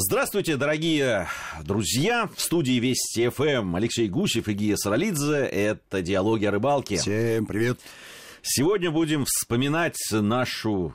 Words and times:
Здравствуйте, 0.00 0.56
дорогие 0.56 1.26
друзья. 1.64 2.30
В 2.36 2.40
студии 2.40 2.78
Вести 2.78 3.28
ФМ 3.30 3.74
Алексей 3.74 4.08
Гусев 4.08 4.46
и 4.46 4.52
Гия 4.52 4.76
Саралидзе. 4.76 5.38
Это 5.38 6.02
«Диалоги 6.02 6.44
о 6.44 6.52
рыбалке». 6.52 6.98
Всем 6.98 7.46
привет. 7.46 7.80
Сегодня 8.40 8.92
будем 8.92 9.24
вспоминать 9.24 9.98
нашу 10.12 10.94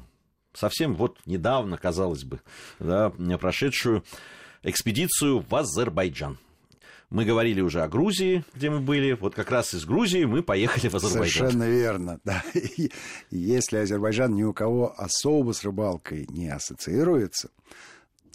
совсем 0.54 0.96
вот 0.96 1.18
недавно, 1.26 1.78
казалось 1.78 2.24
бы, 2.24 2.40
да, 2.80 3.10
прошедшую 3.10 4.06
экспедицию 4.64 5.46
в 5.50 5.54
Азербайджан. 5.54 6.38
Мы 7.10 7.26
говорили 7.26 7.60
уже 7.60 7.82
о 7.82 7.90
Грузии, 7.90 8.46
где 8.56 8.70
мы 8.70 8.80
были. 8.80 9.18
Вот 9.20 9.36
как 9.36 9.52
раз 9.52 9.74
из 9.74 9.84
Грузии 9.84 10.24
мы 10.24 10.44
поехали 10.44 10.88
в 10.88 10.96
Азербайджан. 10.96 11.50
Совершенно 11.50 11.70
верно. 11.70 12.20
Да. 12.24 12.42
Если 13.32 13.76
Азербайджан 13.76 14.34
ни 14.34 14.44
у 14.44 14.54
кого 14.54 14.98
особо 14.98 15.52
с 15.52 15.66
рыбалкой 15.66 16.26
не 16.30 16.48
ассоциируется, 16.48 17.50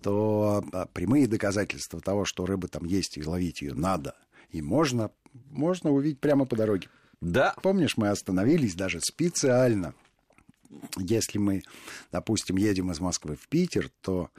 то 0.02 0.64
а, 0.72 0.86
прямые 0.86 1.26
доказательства 1.26 2.00
того, 2.00 2.24
что 2.24 2.46
рыба 2.46 2.68
там 2.68 2.84
есть 2.84 3.16
и 3.16 3.24
ловить 3.24 3.62
ее 3.62 3.74
надо 3.74 4.14
и 4.50 4.62
можно, 4.62 5.10
можно 5.50 5.90
увидеть 5.90 6.20
прямо 6.20 6.44
по 6.44 6.56
дороге. 6.56 6.88
Да. 7.20 7.54
Помнишь, 7.62 7.96
мы 7.96 8.08
остановились 8.08 8.74
даже 8.74 9.00
специально. 9.00 9.94
Если 10.96 11.38
мы, 11.38 11.62
допустим, 12.12 12.56
едем 12.56 12.90
из 12.92 13.00
Москвы 13.00 13.36
в 13.36 13.48
Питер, 13.48 13.90
то 14.02 14.30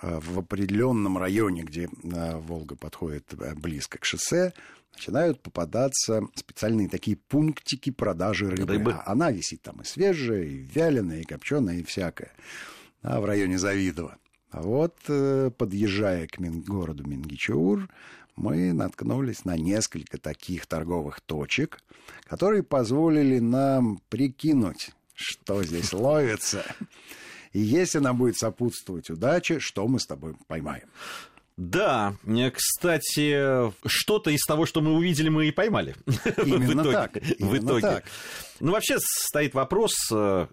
а, 0.00 0.20
в 0.20 0.38
определенном 0.38 1.18
районе, 1.18 1.62
где 1.62 1.88
а, 2.12 2.38
Волга 2.38 2.76
подходит 2.76 3.34
близко 3.56 3.98
к 3.98 4.04
шоссе, 4.04 4.52
начинают 4.92 5.40
попадаться 5.42 6.22
специальные 6.34 6.88
такие 6.88 7.16
пунктики 7.16 7.90
продажи 7.90 8.48
рыбы. 8.48 8.72
рыбы. 8.72 8.96
Она 9.06 9.30
висит 9.30 9.62
там 9.62 9.80
и 9.82 9.84
свежая, 9.84 10.44
и 10.44 10.56
вяленая, 10.56 11.20
и 11.20 11.24
копченая, 11.24 11.76
и 11.76 11.82
всякая. 11.82 12.32
А 13.02 13.20
в 13.20 13.24
районе 13.24 13.58
Завидова. 13.58 14.18
А 14.50 14.62
вот, 14.62 14.96
э, 15.08 15.50
подъезжая 15.56 16.26
к 16.26 16.38
городу 16.38 17.06
Мингичаур, 17.06 17.88
мы 18.36 18.72
наткнулись 18.72 19.44
на 19.44 19.56
несколько 19.56 20.18
таких 20.18 20.66
торговых 20.66 21.20
точек, 21.20 21.80
которые 22.24 22.62
позволили 22.62 23.38
нам 23.38 24.00
прикинуть, 24.08 24.90
что 25.14 25.62
здесь 25.62 25.92
ловится. 25.92 26.64
И 27.52 27.60
если 27.60 27.98
нам 27.98 28.16
будет 28.16 28.38
сопутствовать 28.38 29.10
удача, 29.10 29.60
что 29.60 29.86
мы 29.86 30.00
с 30.00 30.06
тобой 30.06 30.34
поймаем. 30.46 30.88
Да, 31.60 32.14
кстати, 32.54 33.70
что-то 33.86 34.30
из 34.30 34.40
того, 34.46 34.64
что 34.64 34.80
мы 34.80 34.94
увидели, 34.94 35.28
мы 35.28 35.48
и 35.48 35.50
поймали. 35.50 35.94
Именно 36.42 36.66
в 36.66 36.72
итоге. 36.72 36.92
так. 36.92 37.16
Именно 37.38 37.50
в 37.50 37.58
итоге. 37.58 37.80
так. 37.82 38.04
Ну, 38.60 38.72
вообще 38.72 38.96
стоит 38.98 39.52
вопрос, 39.52 39.92
э, 40.10 40.46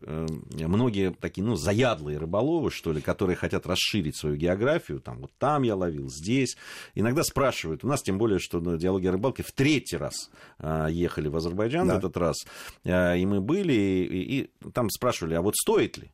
многие 0.52 1.12
такие, 1.12 1.46
ну, 1.46 1.56
заядлые 1.56 2.18
рыболовы, 2.18 2.72
что 2.72 2.92
ли, 2.92 3.00
которые 3.00 3.38
хотят 3.38 3.66
расширить 3.66 4.18
свою 4.18 4.36
географию, 4.36 5.00
там, 5.00 5.20
вот 5.20 5.32
там 5.40 5.64
я 5.64 5.78
ловил, 5.78 6.10
здесь. 6.10 6.58
Иногда 6.94 7.24
спрашивают, 7.24 7.86
у 7.86 7.88
нас 7.88 8.02
тем 8.02 8.18
более, 8.18 8.40
что 8.40 8.60
на 8.60 8.78
диалоге 8.78 9.08
о 9.08 9.14
рыбалке 9.14 9.44
в 9.44 9.52
третий 9.54 9.96
раз 9.96 10.30
э, 10.60 10.88
ехали 10.92 11.30
в 11.30 11.38
Азербайджан 11.38 11.88
да. 11.88 11.96
в 11.96 11.98
этот 12.00 12.18
раз, 12.18 12.36
э, 12.84 13.18
и 13.18 13.26
мы 13.26 13.40
были, 13.40 13.74
и, 13.74 14.40
и 14.40 14.52
там 14.72 14.90
спрашивали, 14.90 15.36
а 15.36 15.42
вот 15.42 15.56
стоит 15.56 15.98
ли? 15.98 16.12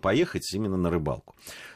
Поехать 0.00 0.52
именно 0.54 0.76
на 0.76 0.90
рыбалку. 0.90 1.34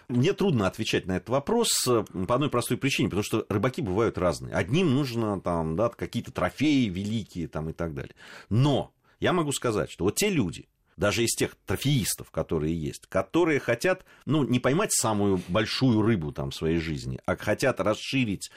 Мне 0.09 0.33
трудно 0.33 0.67
отвечать 0.67 1.07
на 1.07 1.17
этот 1.17 1.31
вопрос 1.31 1.71
э, 1.89 2.05
по 2.27 2.35
одной 2.35 2.49
простой 2.49 2.77
причине, 2.77 3.09
потому 3.09 3.25
что 3.25 3.45
рыбаки 3.49 3.83
бывают 3.83 4.19
разные. 4.19 4.55
Одним 4.55 4.95
нужно 4.95 5.41
там, 5.41 5.75
да, 5.75 5.89
какие-то 5.89 6.31
трофеи 6.31 6.87
великие 6.89 7.49
там, 7.49 7.71
и 7.71 7.73
так 7.73 7.95
далее. 7.95 8.15
Но 8.49 8.93
я 9.19 9.33
могу 9.33 9.51
сказать, 9.51 9.91
что 9.91 10.05
вот 10.05 10.15
те 10.15 10.29
люди, 10.29 10.69
даже 10.97 11.25
из 11.25 11.35
тех 11.35 11.57
трофеистов, 11.67 12.31
которые 12.31 12.79
есть, 12.81 13.07
которые 13.09 13.59
хотят, 13.59 14.05
ну, 14.25 14.45
не 14.45 14.61
поймать 14.61 14.93
самую 14.93 15.41
большую 15.49 16.03
рыбу 16.03 16.33
там 16.33 16.51
в 16.51 16.55
своей 16.55 16.79
жизни, 16.79 17.19
а 17.27 17.37
хотят 17.37 17.81
расширить, 17.81 18.51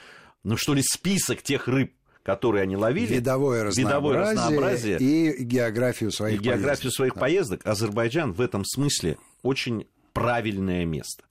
ну, 0.43 0.55
что 0.55 0.73
ли, 0.73 0.83
список 0.83 1.41
тех 1.41 1.67
рыб, 1.67 1.93
которые 2.29 2.61
они 2.61 2.77
ловили. 2.77 3.15
Видовое 3.15 3.63
разнообразие, 3.63 3.85
видовое 3.85 4.17
разнообразие 4.19 4.97
и 4.99 5.43
географию 5.43 6.11
своих 6.11 6.39
и 6.39 6.43
географию 6.43 6.91
своих 6.91 7.15
да. 7.15 7.21
поездок. 7.21 7.61
Азербайджан 7.65 8.33
в 8.33 8.41
этом 8.41 8.63
смысле 8.65 9.17
очень 9.41 9.87
правильное 10.13 10.85
место. 10.85 11.23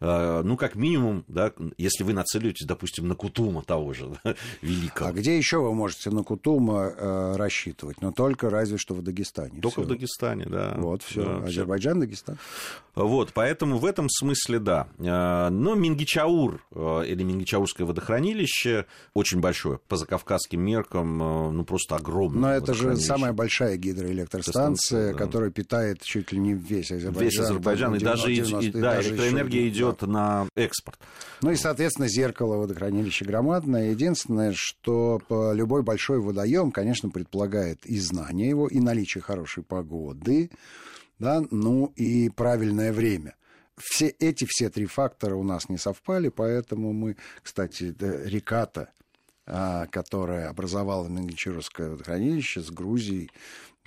Э, 0.00 0.42
ну, 0.44 0.56
как 0.56 0.76
минимум, 0.76 1.24
да, 1.26 1.52
если 1.76 2.04
вы 2.04 2.12
нацеливаетесь, 2.12 2.66
допустим, 2.66 3.08
на 3.08 3.16
Кутума 3.16 3.62
того 3.62 3.92
же, 3.94 4.10
да, 4.24 4.36
великого. 4.62 5.10
А 5.10 5.12
где 5.12 5.36
еще 5.36 5.58
вы 5.58 5.74
можете 5.74 6.10
на 6.10 6.22
Кутума 6.22 6.92
э, 6.96 7.36
рассчитывать? 7.36 8.00
Но 8.00 8.12
только 8.12 8.48
разве 8.48 8.78
что 8.78 8.94
в 8.94 9.02
Дагестане. 9.02 9.60
Только 9.60 9.80
всё. 9.80 9.82
в 9.82 9.86
Дагестане, 9.88 10.46
да. 10.46 10.74
Вот, 10.76 11.02
все. 11.02 11.24
Да, 11.24 11.46
Азербайджан, 11.46 11.94
всё. 11.94 12.00
Дагестан. 12.00 12.38
Вот, 12.94 13.32
поэтому 13.32 13.78
в 13.78 13.84
этом 13.84 14.08
смысле, 14.08 14.60
да. 14.60 14.88
Э, 14.98 15.48
но 15.50 15.74
Мингичаур 15.74 16.62
э, 16.70 17.04
или 17.06 17.24
Мингичаурское 17.24 17.86
водохранилище 17.86 18.86
очень 19.14 19.40
большое, 19.40 19.80
по 19.88 19.96
закавказским 19.96 20.60
меркам, 20.60 21.18
ну, 21.18 21.64
просто 21.64 21.96
огромное. 21.96 22.40
Но 22.40 22.52
это 22.52 22.72
же 22.74 22.96
самая 22.96 23.32
большая 23.32 23.76
гидроэлектростанция, 23.76 25.12
да. 25.12 25.18
которая 25.18 25.50
питает 25.50 26.02
чуть 26.02 26.30
ли 26.32 26.38
не 26.38 26.54
весь 26.54 26.92
Азербайджан. 26.92 27.24
Весь 27.24 27.38
Азербайджан, 27.38 27.94
и 27.96 27.98
даже, 27.98 28.32
90, 28.32 28.78
и, 28.78 28.80
да, 28.80 29.00
электроэнергия 29.00 29.47
идет 29.56 29.88
идет 29.98 30.02
на 30.02 30.48
экспорт. 30.54 30.98
Ну 31.42 31.50
и, 31.50 31.56
соответственно, 31.56 32.08
зеркало 32.08 32.56
водохранилища 32.56 33.24
громадное. 33.24 33.90
Единственное, 33.90 34.52
что 34.54 35.20
любой 35.28 35.82
большой 35.82 36.20
водоем, 36.20 36.70
конечно, 36.70 37.10
предполагает 37.10 37.84
и 37.86 37.98
знание 37.98 38.48
его, 38.48 38.68
и 38.68 38.80
наличие 38.80 39.22
хорошей 39.22 39.62
погоды, 39.62 40.50
да, 41.18 41.42
ну 41.50 41.92
и 41.96 42.28
правильное 42.28 42.92
время 42.92 43.34
все 43.80 44.08
эти 44.08 44.44
все 44.48 44.70
три 44.70 44.86
фактора 44.86 45.36
у 45.36 45.42
нас 45.42 45.68
не 45.68 45.78
совпали, 45.78 46.28
поэтому 46.28 46.92
мы, 46.92 47.16
кстати, 47.42 47.94
река-то, 47.98 48.90
а, 49.46 49.86
которая 49.86 50.48
образовала 50.48 51.08
Мингичуровское 51.08 51.90
водохранилище 51.90 52.60
с 52.60 52.70
Грузией, 52.70 53.30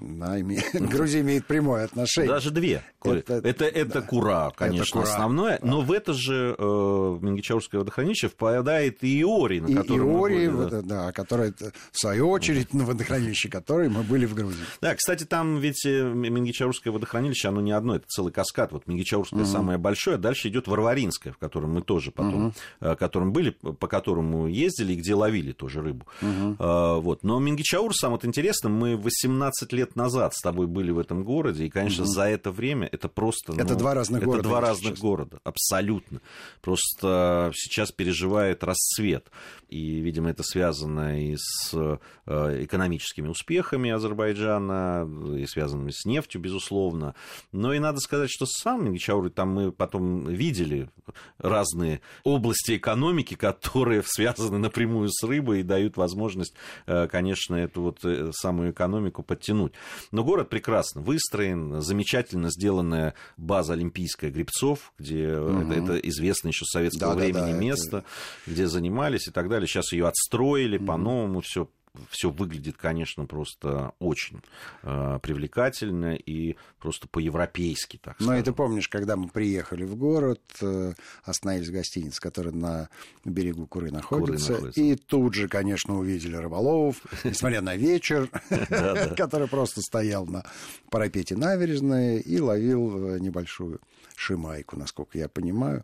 да, 0.02 0.40
имеет, 0.40 0.66
Грузия 0.74 1.22
имеет 1.22 1.46
прямое 1.46 1.86
отношение. 1.86 2.32
Даже 2.32 2.52
две. 2.52 2.84
Это, 3.04 3.36
это, 3.36 3.66
это 3.66 3.94
да, 3.94 4.02
Кура, 4.02 4.52
конечно, 4.56 4.84
это 4.84 4.92
Кура, 4.92 5.04
основное. 5.04 5.60
Да. 5.62 5.68
Но 5.68 5.82
в 5.82 5.92
это 5.92 6.14
же 6.14 6.56
э, 6.58 7.18
Мингичаурское 7.22 7.80
водохранилище 7.80 8.28
впадает 8.28 9.04
и 9.04 9.22
Иори, 9.22 9.60
на 9.60 9.82
котором 9.82 10.12
Иори, 10.12 10.48
мы 10.50 10.58
были, 10.58 10.70
да. 10.70 10.82
да, 10.82 11.12
которое, 11.12 11.54
в 11.92 12.00
свою 12.00 12.30
очередь, 12.30 12.74
на 12.74 12.84
водохранилище 12.84 13.50
которое 13.50 13.90
мы 13.90 14.04
были 14.04 14.26
в 14.26 14.34
Грузии. 14.34 14.64
Да, 14.82 14.96
кстати, 14.96 15.24
там 15.24 15.60
ведь 15.60 15.86
э, 15.86 16.04
Мингичаурское 16.04 16.92
водохранилище, 16.92 17.48
оно 17.50 17.62
не 17.62 17.72
одно, 17.72 17.96
это 17.96 18.06
целый 18.08 18.34
каскад. 18.34 18.72
Вот 18.72 18.88
Мингичаурское 18.88 19.42
угу. 19.42 19.50
самое 19.50 19.78
большое, 19.78 20.18
дальше 20.18 20.48
идет 20.50 20.68
Варваринское, 20.68 21.34
в 21.34 21.38
котором 21.38 21.74
мы 21.74 21.82
тоже 21.82 22.12
потом, 22.12 22.48
угу. 22.82 22.96
которым 22.98 23.34
были, 23.34 23.52
по 23.52 23.88
которому 23.88 24.48
ездили 24.48 24.94
и 24.94 24.96
где 24.96 25.14
ловили 25.14 25.52
тоже 25.52 25.82
рыбу. 25.82 26.06
Угу. 26.22 26.56
Э, 26.60 27.00
вот. 27.00 27.24
Но 27.24 27.40
Мингичаур, 27.40 27.96
самое 27.96 28.20
интересное, 28.24 28.70
мы 28.70 28.98
18 28.98 29.72
лет 29.74 29.91
лет 29.92 29.96
назад 29.96 30.34
с 30.34 30.42
тобой 30.42 30.68
были 30.68 30.92
в 30.92 31.00
этом 31.00 31.24
городе, 31.24 31.66
и, 31.66 31.70
конечно, 31.70 32.04
угу. 32.04 32.12
за 32.12 32.24
это 32.24 32.52
время 32.52 32.88
это 32.92 33.10
просто... 33.10 33.54
Это 33.54 33.74
ну, 33.74 33.80
два 33.80 33.94
разных 33.94 34.20
это 34.20 34.26
города. 34.26 34.40
Это 34.40 34.50
два 34.50 34.62
разных 34.62 34.94
честно. 34.94 35.10
города, 35.10 35.40
абсолютно. 35.44 36.22
Просто 36.62 37.52
сейчас 37.54 37.92
переживает 37.92 38.64
расцвет. 38.64 39.30
И, 39.70 40.00
видимо, 40.00 40.30
это 40.30 40.44
связано 40.44 41.22
и 41.22 41.36
с 41.38 41.74
э, 41.74 42.64
экономическими 42.64 43.30
успехами 43.30 43.90
Азербайджана, 43.90 45.08
и 45.38 45.46
связанными 45.46 45.92
с 45.92 46.06
нефтью, 46.06 46.42
безусловно. 46.42 47.16
Но 47.52 47.74
и 47.74 47.80
надо 47.80 48.00
сказать, 48.00 48.30
что 48.30 48.46
сам 48.46 48.86
Мингичаур, 48.86 49.30
там 49.30 49.54
мы 49.54 49.72
потом 49.72 50.28
видели 50.28 50.90
разные 51.38 52.02
области 52.24 52.78
экономики, 52.78 53.36
которые 53.36 54.04
связаны 54.06 54.58
напрямую 54.58 55.10
с 55.10 55.24
рыбой 55.24 55.62
и 55.62 55.64
дают 55.64 55.98
возможность, 55.98 56.54
э, 56.86 57.08
конечно, 57.08 57.56
эту 57.56 57.82
вот 57.82 58.04
э, 58.04 58.32
самую 58.34 58.72
экономику 58.72 59.24
подтянуть. 59.24 59.74
Но 60.12 60.24
город 60.24 60.50
прекрасно 60.50 61.02
выстроен, 61.02 61.82
замечательно 61.82 62.50
сделанная 62.50 63.14
база 63.38 63.74
олимпийская 63.74 64.32
Грибцов, 64.32 64.94
где 64.98 65.36
угу. 65.38 65.72
это, 65.72 65.74
это 65.74 65.98
известно 66.10 66.50
еще 66.50 66.66
с 66.66 66.72
советского 66.72 67.16
да, 67.16 67.20
времени 67.20 67.52
да, 67.52 67.52
да, 67.52 67.58
место, 67.58 67.98
это... 67.98 68.06
где 68.48 68.68
занимались 68.68 69.28
и 69.28 69.32
так 69.32 69.50
далее. 69.50 69.68
Сейчас 69.68 69.92
ее 69.92 70.08
отстроили 70.08 70.78
угу. 70.78 70.86
по-новому, 70.86 71.42
все 71.42 71.68
все 72.10 72.30
выглядит, 72.30 72.78
конечно, 72.78 73.26
просто 73.26 73.94
очень 74.00 74.42
э, 74.84 75.20
привлекательно 75.22 76.16
и 76.16 76.56
просто 76.80 77.08
по-европейски, 77.08 77.98
так 77.98 78.16
сказать. 78.16 78.34
Ну, 78.34 78.40
и 78.40 78.44
ты 78.44 78.54
помнишь, 78.54 78.88
когда 78.88 79.16
мы 79.16 79.28
приехали 79.28 79.84
в 79.84 79.96
город, 79.96 80.42
э, 80.62 80.94
остановились 81.24 81.68
в 81.68 81.74
гостинице, 81.74 82.22
которая 82.22 82.54
на 82.54 82.90
берегу 83.26 83.68
Куры 83.68 83.92
находится, 83.92 84.48
Куры 84.48 84.56
находится. 84.56 84.82
и 84.82 84.96
тут 84.96 85.34
же, 85.34 85.48
конечно, 85.50 85.98
увидели 85.98 86.36
рыболовов, 86.36 87.02
несмотря 87.26 87.62
на 87.62 87.76
вечер, 87.76 88.30
который 89.18 89.48
просто 89.48 89.82
стоял 89.82 90.26
на 90.26 90.46
парапете 90.90 91.36
набережной 91.36 92.22
и 92.22 92.40
ловил 92.40 93.16
э, 93.16 93.20
небольшую 93.20 93.82
шимайку, 94.16 94.78
насколько 94.78 95.18
я 95.18 95.28
понимаю, 95.28 95.84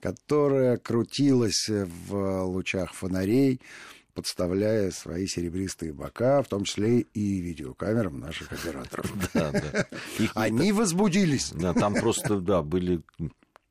которая 0.00 0.78
крутилась 0.78 1.68
в 1.68 2.42
лучах 2.44 2.92
фонарей, 2.92 3.60
подставляя 4.14 4.90
свои 4.90 5.26
серебристые 5.26 5.92
бока, 5.92 6.42
в 6.42 6.48
том 6.48 6.64
числе 6.64 7.00
и 7.00 7.40
видеокамерам 7.40 8.20
наших 8.20 8.52
операторов. 8.52 9.12
Они 10.34 10.72
возбудились. 10.72 11.50
Да, 11.52 11.74
там 11.74 11.94
просто, 11.94 12.40
да, 12.40 12.62
были 12.62 13.02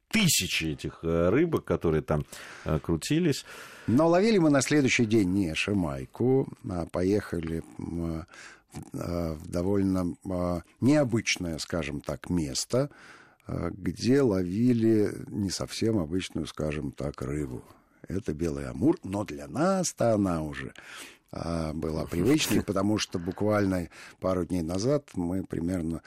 тысячи 0.10 0.66
этих 0.66 1.00
э, 1.02 1.30
рыбок, 1.30 1.66
которые 1.66 2.04
там 2.04 2.26
э, 2.66 2.80
крутились. 2.80 3.46
Но 3.88 4.08
ловили 4.08 4.38
мы 4.38 4.50
на 4.50 4.62
следующий 4.62 5.06
день 5.06 5.30
не 5.30 5.56
шимайку, 5.56 6.48
а 6.70 6.86
поехали 6.86 7.64
в 7.78 8.26
довольно 9.46 10.16
необычное, 10.82 11.58
скажем 11.60 12.02
так, 12.02 12.30
место, 12.30 12.90
где 13.48 14.22
ловили 14.22 15.14
не 15.28 15.50
совсем 15.50 16.00
обычную, 16.00 16.48
скажем 16.48 16.92
так, 16.92 17.22
рыбу. 17.22 17.64
Это 18.08 18.34
белый 18.34 18.68
амур, 18.68 18.98
но 19.04 19.24
для 19.24 19.48
нас-то 19.48 20.14
она 20.14 20.42
уже 20.42 20.74
а, 21.32 21.74
была 21.74 22.06
привычной, 22.06 22.64
потому 22.64 22.98
что 22.98 23.20
буквально 23.20 23.90
пару 24.20 24.46
дней 24.46 24.62
назад 24.62 25.10
мы 25.16 25.44
примерно 25.44 26.02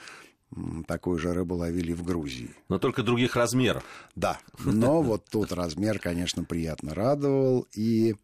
такую 0.86 1.18
же 1.18 1.32
рыбу 1.32 1.56
ловили 1.56 1.92
в 1.92 2.04
Грузии. 2.04 2.54
Но 2.68 2.78
только 2.78 3.02
других 3.02 3.34
размеров. 3.34 3.84
Да, 4.14 4.38
но 4.64 5.02
вот 5.02 5.24
тут 5.30 5.52
размер, 5.52 5.98
конечно, 5.98 6.44
приятно 6.44 6.94
радовал. 6.94 7.66
И 7.74 8.14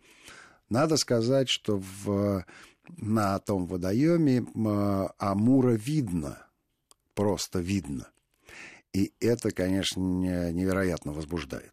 надо 0.68 0.96
сказать, 0.96 1.48
что 1.48 1.82
в, 2.04 2.44
на 2.88 3.38
том 3.40 3.66
водоеме 3.66 4.46
Амура 5.18 5.72
видно, 5.72 6.46
просто 7.14 7.58
видно. 7.58 8.08
И 8.92 9.12
это, 9.20 9.50
конечно, 9.50 10.00
невероятно 10.00 11.12
возбуждает. 11.12 11.72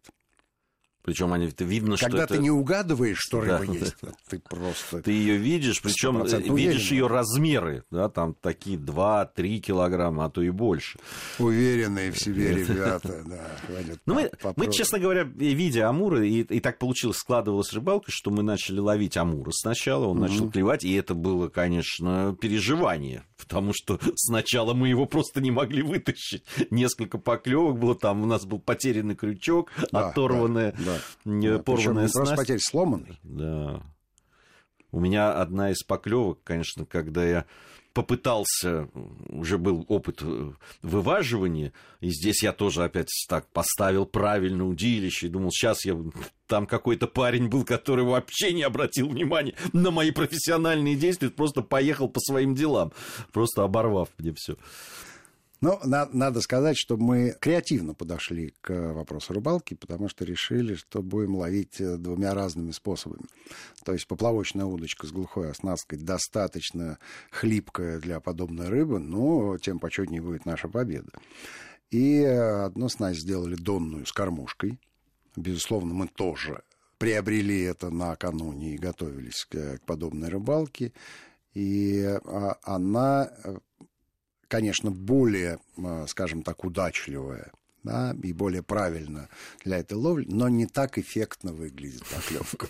Причем 1.02 1.32
они 1.32 1.46
это 1.46 1.64
видно, 1.64 1.96
Когда 1.96 2.18
что 2.18 2.26
ты 2.26 2.34
это... 2.34 2.42
не 2.42 2.50
угадываешь, 2.50 3.16
что 3.18 3.40
рыба 3.40 3.64
да, 3.66 3.72
есть, 3.72 3.96
да. 4.02 4.12
ты 4.28 4.38
просто... 4.38 5.02
Ты 5.02 5.12
ее 5.12 5.36
видишь, 5.36 5.80
причем 5.80 6.22
видишь 6.54 6.90
ее 6.90 7.06
размеры, 7.06 7.84
да, 7.90 8.10
там 8.10 8.34
такие 8.34 8.76
2-3 8.76 9.58
килограмма, 9.60 10.26
а 10.26 10.30
то 10.30 10.42
и 10.42 10.50
больше. 10.50 10.98
Уверенные 11.38 12.12
в 12.12 12.18
себе 12.18 12.54
ребята, 12.54 13.24
да. 13.26 13.50
Ну, 14.04 14.14
мы, 14.14 14.30
мы, 14.56 14.70
честно 14.70 14.98
говоря, 14.98 15.22
видя 15.22 15.88
амуры, 15.88 16.28
и, 16.28 16.42
и 16.42 16.60
так 16.60 16.78
получилось, 16.78 17.16
складывалась 17.16 17.72
рыбалка, 17.72 18.10
что 18.10 18.30
мы 18.30 18.42
начали 18.42 18.78
ловить 18.78 19.16
амура 19.16 19.52
сначала, 19.52 20.06
он 20.06 20.18
угу. 20.18 20.28
начал 20.28 20.50
клевать, 20.50 20.84
и 20.84 20.92
это 20.92 21.14
было, 21.14 21.48
конечно, 21.48 22.36
переживание, 22.40 23.24
потому 23.38 23.72
что 23.74 23.98
сначала 24.16 24.74
мы 24.74 24.88
его 24.88 25.06
просто 25.06 25.40
не 25.40 25.50
могли 25.50 25.82
вытащить. 25.82 26.44
Несколько 26.70 27.16
поклевок 27.16 27.78
было, 27.78 27.94
там 27.94 28.22
у 28.22 28.26
нас 28.26 28.44
был 28.44 28.58
потерянный 28.58 29.14
крючок, 29.14 29.72
да, 29.90 30.08
оторванная... 30.08 30.72
Да, 30.72 30.84
да 30.84 30.89
да. 31.24 31.62
порванная 31.62 32.08
снасть. 32.08 32.14
Просто 32.14 32.36
потерь 32.36 32.60
сломанный. 32.60 33.18
Да. 33.22 33.82
У 34.92 35.00
меня 35.00 35.32
одна 35.32 35.70
из 35.70 35.82
поклевок, 35.82 36.40
конечно, 36.42 36.84
когда 36.84 37.24
я 37.24 37.46
попытался, 37.92 38.88
уже 39.28 39.58
был 39.58 39.84
опыт 39.88 40.20
э, 40.22 40.52
вываживания, 40.82 41.72
и 42.00 42.10
здесь 42.10 42.42
я 42.42 42.52
тоже 42.52 42.84
опять 42.84 43.08
так 43.28 43.48
поставил 43.48 44.06
правильно 44.06 44.66
удилище, 44.66 45.26
и 45.26 45.30
думал, 45.30 45.50
сейчас 45.50 45.84
я... 45.84 45.96
Там 46.46 46.66
какой-то 46.66 47.06
парень 47.06 47.48
был, 47.48 47.64
который 47.64 48.04
вообще 48.04 48.52
не 48.52 48.62
обратил 48.62 49.08
внимания 49.08 49.54
на 49.72 49.90
мои 49.90 50.10
профессиональные 50.10 50.96
действия, 50.96 51.30
просто 51.30 51.62
поехал 51.62 52.08
по 52.08 52.20
своим 52.20 52.54
делам, 52.54 52.92
просто 53.32 53.62
оборвав 53.62 54.08
мне 54.18 54.34
все. 54.36 54.56
Но 55.60 55.78
на, 55.84 56.08
надо 56.12 56.40
сказать, 56.40 56.76
что 56.78 56.96
мы 56.96 57.36
креативно 57.38 57.94
подошли 57.94 58.54
к 58.62 58.92
вопросу 58.92 59.34
рыбалки, 59.34 59.74
потому 59.74 60.08
что 60.08 60.24
решили, 60.24 60.74
что 60.74 61.02
будем 61.02 61.36
ловить 61.36 61.80
э, 61.80 61.96
двумя 61.98 62.32
разными 62.32 62.70
способами. 62.70 63.26
То 63.84 63.92
есть 63.92 64.06
поплавочная 64.06 64.64
удочка 64.64 65.06
с 65.06 65.12
глухой 65.12 65.50
оснасткой 65.50 65.98
достаточно 65.98 66.98
хлипкая 67.30 67.98
для 67.98 68.20
подобной 68.20 68.68
рыбы, 68.68 69.00
но 69.00 69.58
тем 69.58 69.78
почетнее 69.78 70.22
будет 70.22 70.46
наша 70.46 70.68
победа. 70.68 71.10
И 71.90 72.22
одну 72.22 72.88
снасть 72.88 73.20
сделали 73.20 73.56
донную 73.56 74.06
с 74.06 74.12
кормушкой. 74.12 74.78
Безусловно, 75.36 75.92
мы 75.92 76.08
тоже 76.08 76.62
приобрели 76.98 77.62
это 77.62 77.90
накануне 77.90 78.74
и 78.74 78.78
готовились 78.78 79.44
к, 79.44 79.78
к 79.78 79.80
подобной 79.84 80.28
рыбалке. 80.28 80.92
И 81.52 82.02
а, 82.04 82.58
она 82.62 83.30
э, 83.42 83.58
конечно, 84.50 84.90
более, 84.90 85.60
э, 85.78 86.06
скажем 86.08 86.42
так, 86.42 86.64
удачливая 86.64 87.52
да, 87.82 88.14
и 88.22 88.32
более 88.32 88.62
правильно 88.62 89.28
для 89.64 89.78
этой 89.78 89.94
ловли, 89.94 90.26
но 90.28 90.48
не 90.48 90.66
так 90.66 90.98
эффектно 90.98 91.52
выглядит 91.52 92.02
поклевка. 92.04 92.68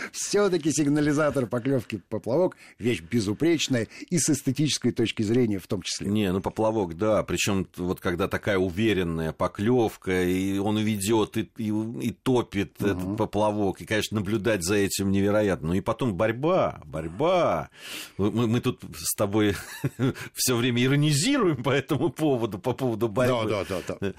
Все-таки 0.12 0.70
сигнализатор 0.70 1.46
поклевки 1.46 2.00
поплавок 2.08 2.56
вещь 2.78 3.02
безупречная 3.02 3.88
и 4.10 4.18
с 4.18 4.30
эстетической 4.30 4.92
точки 4.92 5.22
зрения 5.22 5.58
в 5.58 5.66
том 5.66 5.82
числе. 5.82 6.08
Не, 6.08 6.32
ну 6.32 6.40
поплавок, 6.40 6.96
да, 6.96 7.22
причем 7.24 7.66
вот 7.76 8.00
когда 8.00 8.28
такая 8.28 8.58
уверенная 8.58 9.32
поклевка, 9.32 10.24
и 10.24 10.58
он 10.58 10.78
ведет 10.78 11.36
и, 11.36 11.50
и, 11.56 11.72
и 12.00 12.10
топит 12.10 12.80
угу. 12.80 12.90
этот 12.90 13.16
поплавок, 13.16 13.80
и, 13.80 13.86
конечно, 13.86 14.16
наблюдать 14.16 14.62
за 14.62 14.76
этим 14.76 15.10
невероятно. 15.10 15.68
Ну 15.68 15.74
и 15.74 15.80
потом 15.80 16.14
борьба, 16.14 16.80
борьба. 16.84 17.70
Мы, 18.18 18.46
мы 18.46 18.60
тут 18.60 18.82
с 18.94 19.14
тобой 19.16 19.56
все 20.34 20.56
время 20.56 20.84
иронизируем 20.84 21.62
по 21.62 21.70
этому 21.70 22.10
поводу, 22.10 22.58
по 22.58 22.72
поводу 22.72 23.08
борьбы. 23.08 23.48
Да, 23.48 23.64
да, 23.64 23.80
да. 23.88 23.96
да 24.00 24.11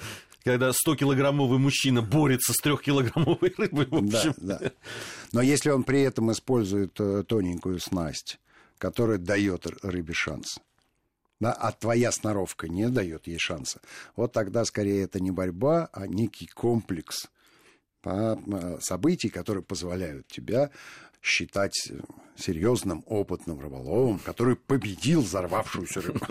когда 0.44 0.69
100-килограммовый 0.69 1.57
мужчина 1.57 2.01
борется 2.01 2.54
с 2.54 2.62
3-килограммовой 2.63 3.54
рыбой. 3.57 3.88
В 3.88 3.95
общем. 3.95 4.34
Да, 4.38 4.60
да. 4.60 4.72
Но 5.31 5.42
если 5.42 5.69
он 5.69 5.84
при 5.84 6.01
этом 6.01 6.31
использует 6.31 7.00
э, 7.00 7.24
тоненькую 7.24 7.80
снасть, 7.80 8.40
которая 8.78 9.18
дает 9.18 9.66
рыбе 9.84 10.13
шанс, 10.13 10.60
да, 11.40 11.54
а 11.54 11.72
твоя 11.72 12.12
сноровка 12.12 12.68
не 12.68 12.90
дает 12.90 13.28
ей 13.28 13.40
шанса, 13.40 13.81
вот 14.16 14.34
тогда 14.34 14.66
скорее 14.66 15.04
это 15.04 15.19
не 15.19 15.31
борьба, 15.31 15.90
а 15.94 16.07
некий 16.07 16.48
комплекс 16.48 17.30
э, 18.04 18.36
событий, 18.81 19.30
которые 19.30 19.63
позволяют 19.63 20.28
тебя 20.28 20.72
считать 21.24 21.92
серьезным, 22.36 23.04
опытным 23.08 23.60
рыболовом, 23.60 24.20
который 24.20 24.56
победил 24.56 25.22
взорвавшуюся 25.22 26.02
рыбу. 26.02 26.20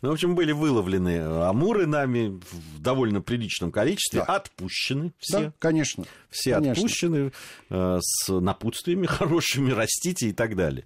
Ну, 0.00 0.10
в 0.10 0.12
общем, 0.12 0.34
были 0.34 0.52
выловлены 0.52 1.18
амуры 1.44 1.86
нами 1.86 2.40
в 2.50 2.80
довольно 2.80 3.20
приличном 3.20 3.72
количестве, 3.72 4.20
да. 4.20 4.36
отпущены 4.36 5.12
все. 5.18 5.40
Да, 5.40 5.52
конечно. 5.58 6.04
Все 6.30 6.54
конечно. 6.54 6.72
отпущены 6.72 7.32
э, 7.70 7.98
с 8.00 8.32
напутствиями 8.32 9.06
хорошими, 9.06 9.72
растите 9.72 10.28
и 10.28 10.32
так 10.32 10.54
далее. 10.56 10.84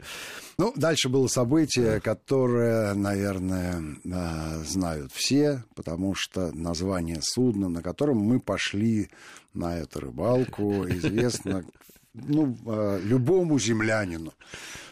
Ну, 0.56 0.73
дальше 0.76 1.08
было 1.08 1.26
событие, 1.26 2.00
которое, 2.00 2.94
наверное, 2.94 3.82
э, 4.05 4.64
знают 4.64 5.12
все, 5.12 5.64
потому 5.75 6.14
что 6.14 6.52
название 6.52 7.20
судна, 7.20 7.69
на 7.69 7.82
котором 7.82 8.19
мы 8.19 8.40
пошли 8.40 9.11
на 9.52 9.79
эту 9.79 10.00
рыбалку, 10.00 10.84
известно 10.88 11.64
ну, 12.14 12.56
а, 12.66 12.98
любому 12.98 13.58
землянину. 13.58 14.32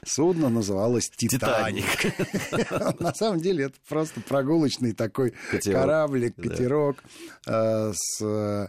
Судно 0.04 0.48
называлось 0.48 1.10
«Титаник». 1.10 3.00
На 3.00 3.14
самом 3.14 3.40
деле 3.40 3.64
это 3.64 3.76
просто 3.88 4.20
прогулочный 4.20 4.92
такой 4.92 5.34
кораблик, 5.62 6.36
катерок 6.36 7.04
а, 7.46 7.92
с 7.94 8.22
э, 8.22 8.68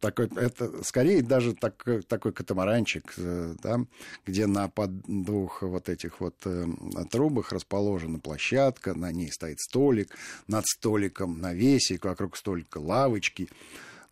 такой, 0.00 0.28
это 0.36 0.82
скорее 0.82 1.22
даже 1.22 1.54
так, 1.54 1.84
такой 2.08 2.32
катамаранчик, 2.32 3.14
э, 3.16 3.54
да, 3.62 3.80
где 4.26 4.46
на 4.46 4.68
под 4.68 4.90
двух 5.02 5.62
вот 5.62 5.88
этих 5.88 6.20
вот 6.20 6.34
э, 6.44 6.66
трубах 7.10 7.52
расположена 7.52 8.18
площадка, 8.18 8.94
на 8.94 9.12
ней 9.12 9.30
стоит 9.30 9.60
столик, 9.60 10.16
над 10.48 10.66
столиком 10.66 11.40
навесик, 11.40 12.04
вокруг 12.04 12.36
столика 12.36 12.78
лавочки. 12.78 13.48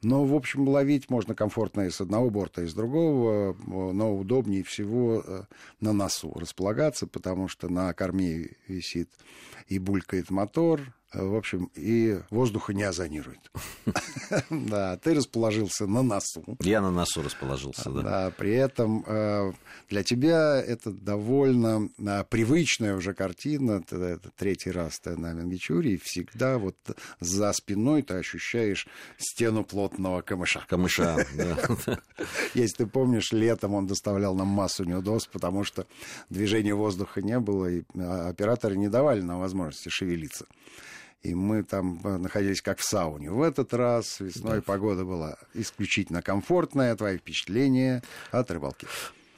Но, 0.02 0.24
в 0.24 0.34
общем, 0.34 0.66
ловить 0.66 1.10
можно 1.10 1.34
комфортно 1.34 1.82
и 1.82 1.90
с 1.90 2.00
одного 2.00 2.30
борта, 2.30 2.62
и 2.62 2.66
с 2.66 2.72
другого, 2.72 3.54
но 3.66 4.16
удобнее 4.16 4.64
всего 4.64 5.22
э, 5.26 5.42
на 5.80 5.92
носу 5.92 6.32
располагаться, 6.34 7.06
потому 7.06 7.48
что 7.48 7.68
на 7.68 7.92
корме 7.92 8.56
висит 8.66 9.10
и 9.68 9.78
булькает 9.78 10.30
мотор, 10.30 10.80
в 11.12 11.34
общем, 11.34 11.70
и 11.74 12.20
воздуха 12.30 12.72
не 12.72 12.82
озонирует. 12.82 13.50
Да, 14.50 14.96
ты 14.98 15.14
расположился 15.14 15.86
на 15.86 16.02
носу. 16.02 16.44
Я 16.60 16.80
на 16.80 16.90
носу 16.90 17.22
расположился, 17.22 17.90
да. 17.90 18.02
Да, 18.02 18.30
при 18.36 18.52
этом 18.52 19.04
э, 19.06 19.52
для 19.88 20.02
тебя 20.04 20.60
это 20.60 20.92
довольно 20.92 21.88
э, 21.98 22.24
привычная 22.28 22.94
уже 22.96 23.12
картина. 23.12 23.82
Это 23.90 24.30
третий 24.36 24.70
раз 24.70 25.00
ты 25.00 25.16
на 25.16 25.32
Менгичуре, 25.32 25.94
и 25.94 26.00
всегда 26.02 26.58
вот 26.58 26.76
за 27.18 27.52
спиной 27.52 28.02
ты 28.02 28.14
ощущаешь 28.14 28.86
стену 29.18 29.64
плотного 29.64 30.22
камыша. 30.22 30.64
Камыша, 30.68 31.26
да. 31.36 32.00
Если 32.54 32.84
ты 32.84 32.86
помнишь, 32.86 33.32
летом 33.32 33.74
он 33.74 33.86
доставлял 33.86 34.34
нам 34.34 34.48
массу 34.48 34.84
неудобств, 34.84 35.30
потому 35.32 35.64
что 35.64 35.86
движения 36.28 36.74
воздуха 36.74 37.20
не 37.22 37.38
было, 37.40 37.66
и 37.66 37.82
э, 37.94 38.28
операторы 38.28 38.76
не 38.76 38.88
давали 38.88 39.22
нам 39.22 39.40
возможности 39.40 39.88
шевелиться 39.88 40.46
и 41.22 41.34
мы 41.34 41.62
там 41.62 42.00
э, 42.04 42.16
находились 42.16 42.62
как 42.62 42.78
в 42.78 42.84
сауне. 42.84 43.30
В 43.30 43.42
этот 43.42 43.74
раз 43.74 44.20
весной 44.20 44.56
да. 44.56 44.62
погода 44.62 45.04
была 45.04 45.36
исключительно 45.54 46.22
комфортная. 46.22 46.96
Твои 46.96 47.18
впечатления 47.18 48.02
от 48.30 48.50
рыбалки? 48.50 48.86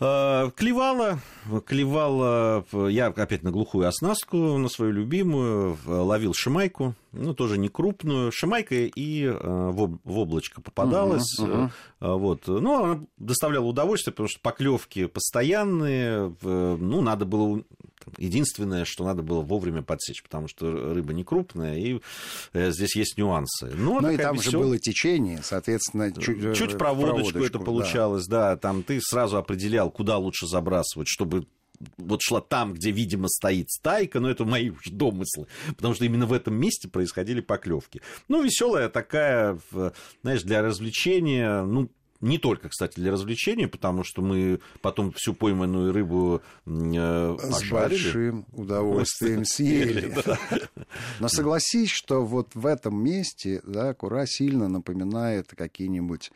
Э, 0.01 0.51
клевала, 0.57 1.21
клевала, 1.67 2.65
я 2.89 3.07
опять 3.07 3.43
на 3.43 3.51
глухую 3.51 3.87
оснастку, 3.87 4.37
на 4.37 4.69
свою 4.69 4.93
любимую, 4.93 5.77
ловил 5.87 6.35
шимайку, 6.35 6.95
ну, 7.13 7.35
тоже 7.35 7.59
не 7.59 7.69
крупную, 7.69 8.33
шимайка 8.33 8.75
и 8.75 9.25
э, 9.25 9.33
в, 9.33 9.99
в 10.03 10.19
облачко 10.19 10.61
попадалась. 10.61 11.39
Uh-huh, 11.41 11.71
uh-huh. 12.01 12.17
Вот. 12.19 12.47
Ну, 12.47 12.83
она 12.83 13.01
доставляла 13.17 13.67
удовольствие, 13.67 14.13
потому 14.13 14.29
что 14.29 14.41
поклевки 14.41 15.07
постоянные, 15.07 16.35
ну, 16.43 17.01
надо 17.01 17.25
было 17.25 17.63
Единственное, 18.19 18.85
что 18.85 19.05
надо 19.05 19.23
было 19.23 19.41
вовремя 19.41 19.83
подсечь, 19.83 20.23
потому 20.23 20.49
что 20.49 20.95
рыба 20.95 21.13
не 21.13 21.25
крупная, 21.25 21.77
и 21.77 22.01
здесь 22.55 22.97
есть 22.97 23.19
нюансы. 23.19 23.71
Но 23.75 24.01
ну 24.01 24.11
и 24.11 24.17
там 24.17 24.41
же 24.41 24.51
было 24.51 24.79
течение, 24.79 25.41
соответственно, 25.43 26.13
чуть, 26.13 26.57
чуть 26.57 26.79
проводочку, 26.79 27.33
проводочку 27.33 27.45
это 27.45 27.59
получалось, 27.59 28.27
да. 28.27 28.51
да. 28.51 28.57
Там 28.57 28.83
ты 28.83 29.01
сразу 29.01 29.37
определял, 29.37 29.91
куда 29.91 30.19
лучше 30.19 30.47
забрасывать, 30.47 31.09
чтобы 31.09 31.47
вот 31.97 32.21
шла 32.23 32.41
там, 32.41 32.75
где, 32.75 32.91
видимо, 32.91 33.29
стоит 33.29 33.71
стайка, 33.71 34.21
но 34.21 34.31
это 34.31 34.45
мои 34.45 34.71
домыслы, 34.87 35.47
потому 35.69 35.95
что 35.95 36.05
именно 36.05 36.27
в 36.27 36.33
этом 36.33 36.55
месте 36.55 36.89
происходили 36.89 37.41
поклевки. 37.41 38.01
Ну, 38.29 38.43
веселая 38.43 38.89
такая, 38.89 39.59
знаешь, 40.23 40.43
для 40.43 40.63
развлечения, 40.63 41.63
ну, 41.63 41.91
не 42.23 42.39
только, 42.39 42.69
кстати, 42.69 42.95
для 42.95 43.13
развлечения, 43.13 43.69
потому 43.69 44.05
что 44.05 44.23
мы 44.23 44.61
потом 44.81 45.13
всю 45.13 45.35
пойманную 45.35 45.93
рыбу 45.93 46.41
э, 46.67 47.37
С 47.39 47.69
большим 47.69 48.47
удовольствием 48.53 49.45
съели. 49.45 50.15
Но 51.21 51.29
согласись, 51.29 51.91
что 51.91 52.25
вот 52.25 52.55
в 52.55 52.65
этом 52.65 53.03
месте 53.03 53.61
да, 53.67 53.93
Кура 53.93 54.25
сильно 54.27 54.69
напоминает 54.69 55.53
какие-нибудь 55.57 56.31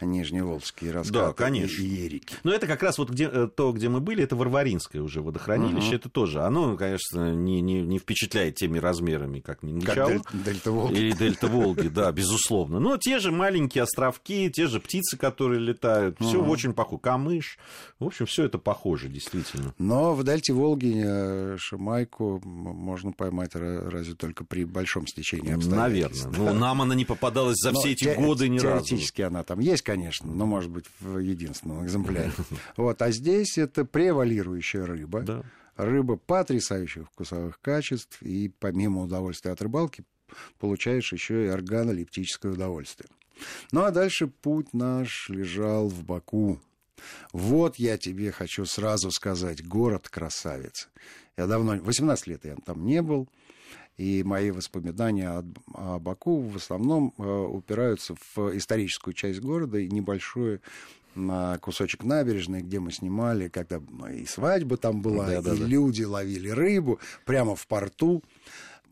нижневолжские 0.00 0.92
раскаты 0.92 1.18
да, 1.18 1.32
конечно. 1.32 1.82
и 1.82 1.86
ерики. 1.86 2.36
Но 2.44 2.52
это 2.52 2.66
как 2.66 2.82
раз 2.82 2.98
вот 2.98 3.10
где, 3.10 3.24
э, 3.24 3.48
то, 3.54 3.72
где 3.72 3.88
мы 3.88 4.00
были, 4.00 4.22
это 4.22 4.36
Варваринское 4.36 5.02
уже 5.02 5.22
водохранилище, 5.22 5.88
угу. 5.88 5.96
это 5.96 6.08
тоже. 6.08 6.42
Оно, 6.42 6.76
конечно, 6.76 7.34
не, 7.34 7.60
не, 7.60 7.82
не 7.82 7.98
впечатляет 7.98 8.54
теми 8.54 8.78
размерами, 8.78 9.40
как 9.40 9.62
Минчал. 9.62 10.08
Как 10.08 10.44
Дельта 10.44 10.70
Волги. 10.70 10.94
Или 10.94 11.12
Дельта 11.12 11.48
Волги, 11.48 11.88
да, 11.88 12.12
безусловно. 12.12 12.78
Но 12.78 12.96
те 12.96 13.18
же 13.18 13.32
маленькие 13.32 13.82
островки, 13.82 14.50
те 14.50 14.68
же 14.68 14.78
птицы, 14.78 15.16
которые 15.16 15.31
которые 15.32 15.60
летают. 15.60 16.18
Все 16.20 16.40
угу. 16.40 16.50
очень 16.50 16.74
похоже. 16.74 16.92
Камыш. 17.02 17.58
В 17.98 18.04
общем, 18.04 18.26
все 18.26 18.44
это 18.44 18.58
похоже, 18.58 19.08
действительно. 19.08 19.74
Но 19.78 20.14
в 20.14 20.24
дельте 20.24 20.52
Волги 20.52 21.02
э, 21.02 21.56
шамайку 21.58 22.40
можно 22.44 23.12
поймать 23.12 23.54
разве 23.54 24.14
только 24.14 24.44
при 24.44 24.64
большом 24.64 25.06
стечении 25.06 25.54
обстоятельств. 25.54 26.26
Наверное. 26.26 26.52
Ну, 26.52 26.58
нам 26.58 26.82
она 26.82 26.94
не 26.94 27.06
попадалась 27.06 27.56
за 27.56 27.72
все 27.72 27.92
эти 27.92 28.14
годы 28.14 28.48
ни 28.48 28.58
разу. 28.58 28.84
Теоретически 28.84 29.22
она 29.22 29.42
там 29.42 29.60
есть, 29.60 29.82
конечно, 29.82 30.30
но, 30.30 30.44
может 30.44 30.70
быть, 30.70 30.84
в 31.00 31.18
единственном 31.18 31.84
экземпляре. 31.84 32.32
Вот. 32.76 33.00
А 33.02 33.10
здесь 33.10 33.58
это 33.58 33.84
превалирующая 33.84 34.84
рыба. 34.84 35.22
Да. 35.22 35.42
Рыба 35.76 36.16
потрясающих 36.16 37.06
вкусовых 37.08 37.60
качеств, 37.60 38.20
и 38.22 38.52
помимо 38.58 39.02
удовольствия 39.02 39.52
от 39.52 39.62
рыбалки, 39.62 40.04
получаешь 40.58 41.12
еще 41.12 41.46
и 41.46 41.48
органолептическое 41.48 42.52
удовольствие. 42.52 43.08
Ну 43.70 43.84
а 43.84 43.90
дальше 43.90 44.26
путь 44.26 44.72
наш 44.72 45.28
лежал 45.28 45.88
в 45.88 46.04
Баку. 46.04 46.60
Вот 47.32 47.76
я 47.76 47.98
тебе 47.98 48.30
хочу 48.30 48.64
сразу 48.64 49.10
сказать, 49.10 49.66
город 49.66 50.08
красавец. 50.08 50.88
Я 51.36 51.46
давно, 51.46 51.76
18 51.76 52.26
лет 52.26 52.44
я 52.44 52.56
там 52.64 52.84
не 52.84 53.02
был, 53.02 53.28
и 53.96 54.22
мои 54.22 54.50
воспоминания 54.50 55.28
о, 55.28 55.44
о 55.74 55.98
Баку 55.98 56.40
в 56.40 56.56
основном 56.56 57.14
э, 57.18 57.22
упираются 57.22 58.14
в 58.34 58.56
историческую 58.56 59.14
часть 59.14 59.40
города 59.40 59.78
и 59.78 59.88
небольшой 59.88 60.60
на 61.14 61.58
кусочек 61.58 62.04
набережной, 62.04 62.62
где 62.62 62.80
мы 62.80 62.90
снимали, 62.90 63.48
когда 63.48 63.80
и 64.10 64.24
свадьба 64.24 64.76
там 64.76 65.02
была, 65.02 65.26
да, 65.26 65.38
и 65.38 65.42
да, 65.42 65.54
люди 65.54 66.04
ловили 66.04 66.48
рыбу 66.48 67.00
прямо 67.24 67.54
в 67.54 67.66
порту. 67.66 68.22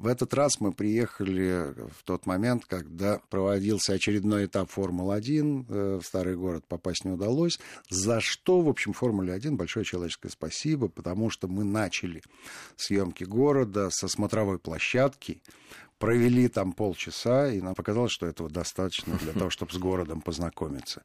В 0.01 0.07
этот 0.07 0.33
раз 0.33 0.61
мы 0.61 0.73
приехали 0.73 1.75
в 1.99 2.05
тот 2.05 2.25
момент, 2.25 2.65
когда 2.65 3.21
проводился 3.29 3.93
очередной 3.93 4.47
этап 4.47 4.71
Формулы-1. 4.71 5.67
Э, 5.69 6.01
в 6.03 6.07
старый 6.07 6.37
город 6.37 6.65
попасть 6.67 7.05
не 7.05 7.11
удалось. 7.11 7.61
За 7.91 8.19
что, 8.19 8.63
в 8.63 8.71
общем, 8.71 8.95
Формуле-1 8.95 9.57
большое 9.57 9.85
человеческое 9.85 10.31
спасибо, 10.31 10.89
потому 10.89 11.29
что 11.29 11.49
мы 11.49 11.65
начали 11.65 12.23
съемки 12.77 13.25
города 13.25 13.91
со 13.91 14.09
смотровой 14.09 14.59
площадки, 14.59 15.43
провели 15.99 16.49
там 16.49 16.73
полчаса, 16.73 17.53
и 17.53 17.61
нам 17.61 17.75
показалось, 17.75 18.13
что 18.13 18.27
этого 18.27 18.49
достаточно 18.49 19.19
для 19.19 19.35
того, 19.35 19.51
чтобы 19.51 19.71
с 19.71 19.77
городом 19.77 20.23
познакомиться. 20.23 21.03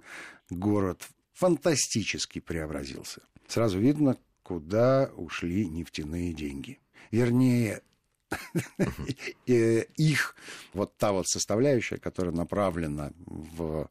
Город 0.49 1.05
фантастически 1.33 2.39
преобразился. 2.39 3.23
Сразу 3.45 3.77
видно, 3.77 4.15
куда 4.41 5.11
ушли 5.17 5.67
нефтяные 5.67 6.33
деньги. 6.33 6.79
Вернее, 7.11 7.81
их, 9.45 10.35
вот 10.73 10.97
та 10.97 11.11
вот 11.11 11.27
составляющая, 11.27 11.97
которая 11.97 12.33
направлена 12.33 13.11
в 13.25 13.89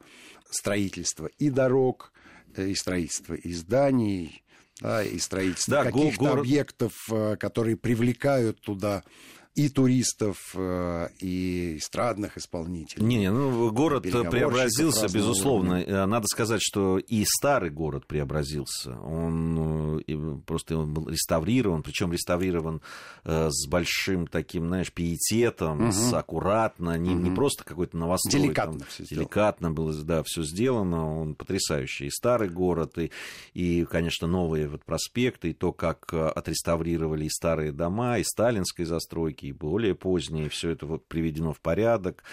строительство 0.50 1.28
и 1.38 1.50
дорог, 1.50 2.12
э, 2.56 2.68
и 2.68 2.74
строительство 2.74 3.34
и 3.34 3.52
зданий, 3.52 4.44
да, 4.80 5.04
и 5.04 5.18
строительство 5.18 5.84
да, 5.84 5.84
каких-то 5.84 6.24
город... 6.24 6.38
объектов, 6.40 6.92
э, 7.10 7.36
которые 7.36 7.76
привлекают 7.76 8.60
туда 8.60 9.04
и 9.54 9.68
туристов, 9.68 10.36
э, 10.54 11.08
и 11.20 11.78
эстрадных 11.78 12.36
исполнителей. 12.36 13.06
Не, 13.06 13.18
не, 13.18 13.30
ну 13.30 13.70
город 13.70 14.02
преобразился, 14.02 15.06
безусловно. 15.08 15.76
Уровня. 15.76 16.06
Надо 16.06 16.26
сказать, 16.26 16.60
что 16.60 16.98
и 16.98 17.24
старый 17.24 17.70
город 17.70 18.06
преобразился. 18.06 18.98
Он 18.98 20.00
э, 20.06 20.38
просто 20.44 20.76
он 20.76 20.92
был 20.92 21.08
реставрирован, 21.08 21.84
причем 21.84 22.12
реставрирован 22.12 22.82
э, 23.24 23.48
с 23.50 23.68
большим 23.68 24.26
таким, 24.26 24.66
знаешь, 24.66 24.92
пиететом, 24.92 25.84
угу. 25.84 25.92
с 25.92 26.12
аккуратно, 26.12 26.98
не, 26.98 27.14
угу. 27.14 27.20
не 27.20 27.30
просто 27.30 27.62
какой-то 27.62 27.96
новострой. 27.96 28.42
Деликатно 28.42 28.80
там, 28.80 28.88
все 28.88 29.04
Деликатно 29.04 29.70
было, 29.70 29.94
да, 30.02 30.24
все 30.26 30.42
сделано. 30.42 31.20
Он 31.20 31.36
потрясающий. 31.36 32.06
И 32.06 32.10
старый 32.10 32.48
город, 32.48 32.98
и, 32.98 33.12
и 33.52 33.84
конечно, 33.84 34.26
новые 34.26 34.68
вот 34.68 34.84
проспекты, 34.84 35.50
и 35.50 35.54
то, 35.54 35.72
как 35.72 36.12
отреставрировали 36.12 37.26
и 37.26 37.30
старые 37.30 37.70
дома, 37.70 38.18
и 38.18 38.24
сталинской 38.24 38.84
застройки, 38.84 39.43
и 39.44 39.52
более 39.52 39.94
поздние. 39.94 40.48
Все 40.48 40.70
это 40.70 40.86
вот 40.86 41.06
приведено 41.06 41.52
в 41.52 41.60
порядок. 41.60 42.24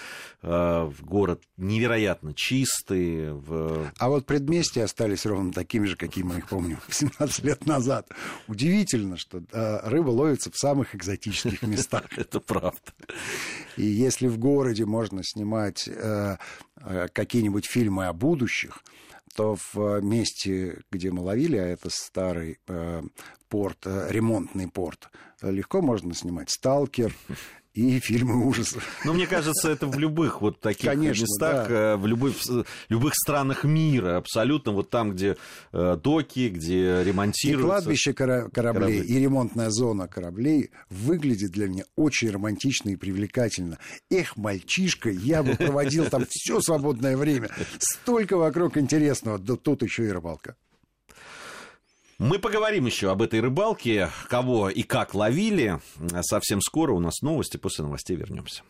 А, 0.41 0.86
в 0.86 1.03
город 1.03 1.44
невероятно 1.58 2.34
чистый. 2.34 3.34
В... 3.34 3.91
А 3.98 4.10
вот 4.10 4.25
предместья 4.25 4.84
остались 4.84 5.25
ровно 5.25 5.51
такими 5.51 5.86
же, 5.86 5.98
какие 5.98 6.24
мы 6.24 6.38
их 6.38 6.48
помним 6.48 6.77
17 6.89 7.44
лет 7.44 7.65
назад. 7.65 8.10
Удивительно, 8.48 9.18
что 9.18 9.44
а, 9.51 9.89
рыба 9.89 10.10
ловится 10.10 10.51
в 10.51 10.58
самых 10.58 10.96
экзотических 10.96 11.62
местах. 11.63 12.06
Это 12.18 12.39
правда. 12.39 12.80
И 13.75 13.86
если 13.86 14.27
в 14.27 14.38
городе 14.38 14.86
можно 14.86 15.22
снимать 15.24 15.88
э, 15.88 16.38
какие-нибудь 17.13 17.65
фильмы 17.65 18.08
о 18.08 18.13
будущих, 18.13 18.84
то 19.36 19.58
в 19.74 20.02
месте, 20.02 20.82
где 20.92 21.12
мы 21.12 21.22
ловили, 21.22 21.58
а 21.58 21.66
это 21.66 21.90
старый 21.90 22.60
э, 22.68 23.02
порт, 23.50 23.86
э, 23.86 24.08
ремонтный 24.10 24.68
порт, 24.68 25.10
легко 25.42 25.82
можно 25.82 26.14
снимать 26.14 26.50
«Сталкер», 26.50 27.16
и 27.74 28.00
фильмы 28.00 28.46
ужасов. 28.46 28.86
Ну, 29.06 29.13
мне 29.13 29.28
кажется, 29.28 29.70
это 29.70 29.88
в 29.88 29.98
любых 29.98 30.42
вот 30.42 30.60
таких 30.60 30.90
Конечно, 30.90 31.24
местах, 31.24 31.70
да. 31.70 31.94
Э, 31.94 31.96
в 31.96 32.06
любых, 32.06 32.36
любых 32.90 33.13
странах 33.16 33.63
мира, 33.63 34.18
абсолютно, 34.18 34.74
вот 34.74 34.90
там, 34.90 35.12
где 35.12 35.38
э, 35.72 35.98
доки, 36.01 36.50
где 36.50 37.04
ремонтируются. 37.04 37.68
И 37.68 37.70
кладбище 37.70 38.13
кораблей, 38.13 38.51
кораблей, 38.51 39.01
и 39.01 39.20
ремонтная 39.20 39.70
зона 39.70 40.08
кораблей 40.08 40.72
выглядит 40.90 41.51
для 41.51 41.68
меня 41.68 41.84
очень 41.96 42.30
романтично 42.30 42.90
и 42.90 42.96
привлекательно. 42.98 43.80
Эх, 44.10 44.36
мальчишка, 44.36 45.10
я 45.10 45.42
бы 45.42 45.56
проводил 45.56 46.06
там 46.06 46.25
все 46.30 46.60
свободное 46.60 47.16
время. 47.16 47.50
Столько 47.80 48.38
вокруг 48.38 48.78
интересного, 48.78 49.40
да 49.40 49.56
тут 49.56 49.84
еще 49.84 50.06
и 50.06 50.10
рыбалка. 50.10 50.56
Мы 52.22 52.38
поговорим 52.38 52.86
еще 52.86 53.10
об 53.10 53.24
этой 53.24 53.40
рыбалке, 53.40 54.10
кого 54.30 54.70
и 54.70 54.84
как 54.84 55.16
ловили. 55.16 55.80
Совсем 56.22 56.62
скоро 56.62 56.92
у 56.92 57.00
нас 57.00 57.24
новости, 57.24 57.58
после 57.58 57.84
новостей 57.84 58.16
вернемся. 58.16 58.62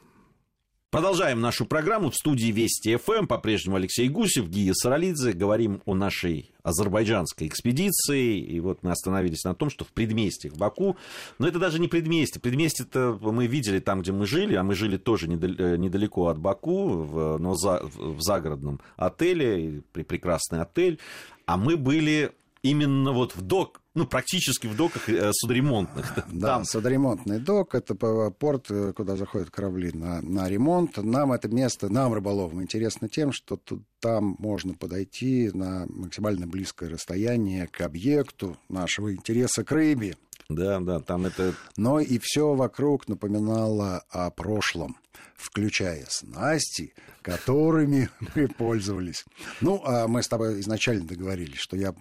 Продолжаем 0.90 1.42
нашу 1.42 1.66
программу 1.66 2.12
в 2.12 2.16
студии 2.16 2.50
Вести 2.50 2.96
ФМ. 2.96 3.28
По-прежнему 3.28 3.76
Алексей 3.76 4.08
Гусев, 4.08 4.48
Гия 4.48 4.72
Саралидзе. 4.74 5.34
Говорим 5.34 5.82
о 5.86 5.96
нашей 5.96 6.50
азербайджанской 6.64 7.48
экспедиции. 7.48 8.40
И 8.40 8.62
вот 8.62 8.84
мы 8.84 8.92
остановились 8.92 9.44
на 9.44 9.54
том, 9.54 9.70
что 9.70 9.84
в 9.84 9.90
предместьях 9.90 10.54
Баку, 10.54 10.96
но 11.38 11.46
это 11.46 11.60
даже 11.60 11.80
не 11.80 11.90
предместье. 11.90 12.40
Предместье-то 12.40 13.20
мы 13.22 13.48
видели 13.48 13.80
там, 13.80 14.02
где 14.02 14.14
мы 14.14 14.28
жили, 14.28 14.56
а 14.56 14.64
мы 14.64 14.76
жили 14.76 14.96
тоже 14.96 15.28
э, 15.28 15.76
недалеко 15.76 16.30
от 16.30 16.40
Баку, 16.40 17.38
но 17.38 17.54
в 17.54 18.22
загородном 18.22 18.80
отеле, 18.96 19.82
прекрасный 19.92 20.62
отель. 20.62 21.00
А 21.46 21.58
мы 21.58 21.76
были 21.76 22.32
именно 22.64 23.12
вот 23.12 23.36
в 23.36 23.42
док 23.42 23.82
ну, 23.94 24.08
практически 24.08 24.68
в 24.68 24.76
доках 24.78 25.10
э, 25.10 25.32
судоремонтных. 25.34 26.14
Да, 26.32 26.48
Там... 26.56 26.66
судоремонтный 26.66 27.40
док, 27.40 27.76
это 27.76 27.94
порт, 27.96 28.72
э, 28.72 28.94
куда 28.94 29.18
заходят 29.18 29.50
корабли 29.50 29.92
на, 29.92 30.22
на 30.22 30.48
ремонт. 30.48 30.96
Нам 30.98 31.34
это 31.34 31.50
место, 31.50 31.90
нам, 31.90 32.14
рыболовам, 32.14 32.62
интересно 32.62 33.10
тем, 33.10 33.34
что 33.34 33.58
тут, 33.58 33.84
там 34.00 34.38
можно 34.40 34.76
подойти 34.76 35.52
на 35.54 35.88
максимально 35.88 36.48
близкое 36.48 36.90
расстояние 36.90 37.68
к 37.68 37.82
объекту 37.82 38.58
нашего 38.70 39.14
интереса 39.14 39.66
к 39.66 39.72
рыбе. 39.74 40.16
Да, 40.56 40.80
да, 40.80 41.00
там 41.00 41.26
это... 41.26 41.54
Но 41.78 42.00
и 42.00 42.20
все 42.20 42.54
вокруг 42.54 43.08
напоминало 43.08 44.04
о 44.10 44.30
прошлом, 44.32 44.98
включая 45.36 46.06
снасти, 46.10 46.94
которыми 47.22 48.10
мы 48.36 48.48
пользовались. 48.48 49.26
Ну, 49.62 49.82
а 49.86 50.08
мы 50.08 50.24
с 50.24 50.28
тобой 50.28 50.60
изначально 50.60 51.06
договорились, 51.06 51.60
что 51.60 51.78
я 51.78 51.94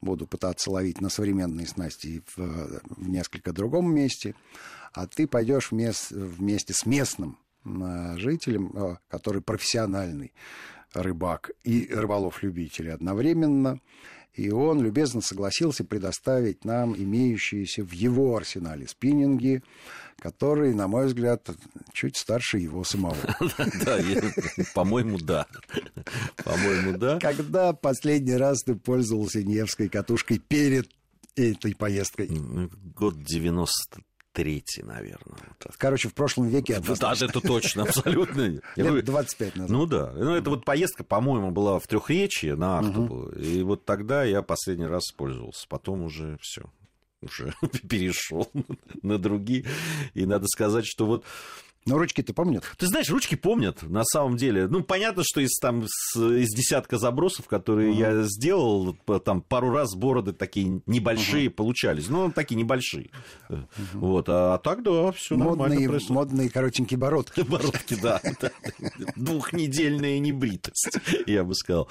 буду 0.00 0.26
пытаться 0.26 0.70
ловить 0.70 1.00
на 1.00 1.08
современные 1.08 1.66
снасти 1.66 2.22
в, 2.36 2.80
в 2.96 3.08
несколько 3.08 3.52
другом 3.52 3.94
месте, 3.94 4.34
а 4.92 5.06
ты 5.06 5.26
пойдешь 5.26 5.70
вместе, 5.70 6.14
вместе 6.14 6.72
с 6.74 6.86
местным 6.86 7.38
жителем, 8.16 8.72
а, 8.74 8.98
который 9.08 9.42
профессиональный 9.42 10.32
рыбак 10.94 11.50
и 11.64 11.88
рыболов-любитель 11.90 12.90
одновременно, 12.90 13.80
и 14.38 14.50
он 14.50 14.80
любезно 14.80 15.20
согласился 15.20 15.84
предоставить 15.84 16.64
нам 16.64 16.94
имеющиеся 16.94 17.82
в 17.82 17.90
его 17.90 18.36
арсенале 18.36 18.86
спиннинги, 18.86 19.64
которые, 20.20 20.76
на 20.76 20.86
мой 20.86 21.06
взгляд, 21.06 21.48
чуть 21.92 22.16
старше 22.16 22.58
его 22.58 22.84
самого. 22.84 23.16
Да, 23.84 23.98
по-моему, 24.74 25.18
да. 25.18 25.46
По-моему, 26.44 26.96
да. 26.96 27.18
Когда 27.18 27.72
последний 27.72 28.36
раз 28.36 28.62
ты 28.62 28.76
пользовался 28.76 29.42
Невской 29.42 29.88
катушкой 29.88 30.38
перед 30.38 30.88
этой 31.34 31.74
поездкой? 31.74 32.28
Год 32.28 33.20
90 33.24 34.02
третий, 34.38 34.84
наверное. 34.84 35.40
Короче, 35.78 36.08
в 36.08 36.14
прошлом 36.14 36.46
веке 36.46 36.78
Да, 36.78 37.12
это 37.12 37.40
точно, 37.40 37.82
абсолютно. 37.88 38.60
Лет 38.76 39.04
25 39.04 39.56
назад. 39.56 39.70
Ну 39.70 39.84
да. 39.84 40.12
Ну, 40.14 40.36
это 40.36 40.50
вот 40.50 40.64
поездка, 40.64 41.02
по-моему, 41.02 41.50
была 41.50 41.80
в 41.80 41.88
Трехречье 41.88 42.54
на 42.54 42.78
Ахтубу. 42.78 43.30
И 43.30 43.62
вот 43.64 43.84
тогда 43.84 44.22
я 44.22 44.42
последний 44.42 44.86
раз 44.86 45.10
пользовался. 45.10 45.66
Потом 45.68 46.02
уже 46.02 46.38
все 46.40 46.70
уже 47.20 47.52
перешел 47.88 48.48
на 49.02 49.18
другие. 49.18 49.64
И 50.14 50.24
надо 50.24 50.46
сказать, 50.46 50.86
что 50.86 51.06
вот 51.06 51.24
но 51.86 51.98
ручки-то 51.98 52.34
помнят? 52.34 52.64
Ты 52.76 52.86
знаешь, 52.86 53.08
ручки 53.08 53.34
помнят, 53.34 53.82
на 53.82 54.04
самом 54.04 54.36
деле. 54.36 54.66
Ну, 54.68 54.82
понятно, 54.82 55.22
что 55.24 55.40
из, 55.40 55.56
там, 55.58 55.84
с, 55.86 56.16
из 56.16 56.48
десятка 56.48 56.98
забросов, 56.98 57.46
которые 57.46 57.92
uh-huh. 57.92 58.20
я 58.20 58.22
сделал, 58.24 58.96
там 59.24 59.40
пару 59.42 59.70
раз 59.70 59.94
бороды 59.94 60.32
такие 60.32 60.82
небольшие 60.86 61.46
uh-huh. 61.46 61.50
получались. 61.50 62.08
Ну, 62.08 62.30
такие 62.30 62.56
небольшие. 62.56 63.10
Uh-huh. 63.48 63.66
Вот. 63.94 64.28
А, 64.28 64.54
а 64.54 64.58
так, 64.58 64.82
да, 64.82 65.12
все 65.12 65.36
нормально 65.36 65.76
происходит. 65.76 66.10
Модные 66.10 66.50
коротенькие 66.50 66.98
бородки. 66.98 67.40
Бородки, 67.48 67.96
да. 68.00 68.20
Двухнедельная 69.16 70.18
небритость, 70.18 70.98
я 71.26 71.44
бы 71.44 71.54
сказал. 71.54 71.88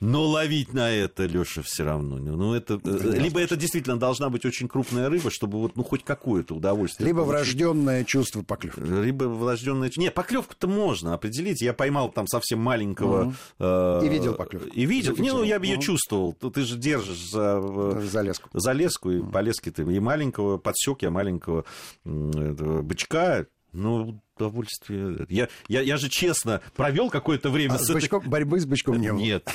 Но 0.00 0.24
ловить 0.24 0.72
на 0.72 0.90
это, 0.90 1.26
Леша, 1.26 1.62
все 1.62 1.84
равно. 1.84 2.18
Ну, 2.18 2.54
это, 2.54 2.80
ну, 2.82 2.98
либо 3.12 3.40
это 3.40 3.56
действительно 3.56 3.98
должна 3.98 4.30
быть 4.30 4.44
очень 4.44 4.68
крупная 4.68 5.08
рыба, 5.08 5.30
чтобы 5.30 5.58
вот, 5.58 5.76
ну, 5.76 5.82
хоть 5.82 6.04
какое-то 6.04 6.54
удовольствие. 6.54 7.06
Либо 7.06 7.20
врожденное 7.20 8.04
чувство 8.04 8.42
поклевки. 8.42 8.80
Либо 8.80 9.24
врожденное... 9.24 9.90
Не, 9.96 10.10
поклевку-то 10.10 10.68
можно 10.68 11.14
определить. 11.14 11.60
Я 11.62 11.72
поймал 11.72 12.10
там 12.10 12.26
совсем 12.28 12.60
маленького... 12.60 13.24
Угу. 13.24 13.34
Э, 13.58 14.00
и 14.04 14.08
видел 14.08 14.34
поклевку. 14.34 14.68
И 14.68 14.86
видел. 14.86 15.16
Не, 15.16 15.32
ну, 15.32 15.42
я 15.42 15.58
бы 15.58 15.66
угу. 15.66 15.72
ее 15.72 15.80
чувствовал. 15.80 16.32
Ты 16.32 16.62
же 16.62 16.76
держишь 16.76 17.30
за... 17.30 17.60
За 18.00 18.22
леску. 18.22 18.48
За 18.52 18.72
леску, 18.72 19.10
и 19.10 19.18
угу. 19.18 19.32
по 19.32 19.40
леске 19.40 19.70
ты 19.70 19.82
и 19.82 20.00
маленького, 20.00 20.58
подсек 20.58 21.02
я 21.02 21.10
маленького 21.10 21.64
бычка, 22.04 23.46
ну, 23.72 24.20
удовольствие. 24.38 25.26
Я, 25.28 25.48
я, 25.68 25.80
я 25.80 25.96
же 25.96 26.08
честно 26.08 26.60
провел 26.76 27.10
какое-то 27.10 27.50
время 27.50 27.74
а 27.74 27.78
с, 27.78 27.86
с 27.86 27.90
бычком, 27.92 28.20
этой... 28.20 28.28
борьбы 28.28 28.60
с 28.60 28.66
бычком 28.66 29.00
не 29.00 29.12
было. 29.12 29.18
Нет, 29.18 29.48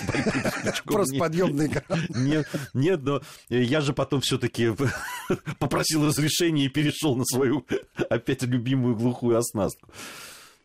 Просто 0.85 1.17
подъемный 1.17 1.71
Нет, 2.09 2.47
нет, 2.73 3.01
но 3.03 3.21
я 3.49 3.81
же 3.81 3.93
потом 3.93 4.21
все-таки 4.21 4.71
попросил 5.59 6.05
разрешения 6.05 6.65
и 6.65 6.69
перешел 6.69 7.15
на 7.15 7.25
свою 7.25 7.65
опять 8.09 8.43
любимую 8.43 8.95
глухую 8.95 9.37
оснастку. 9.37 9.89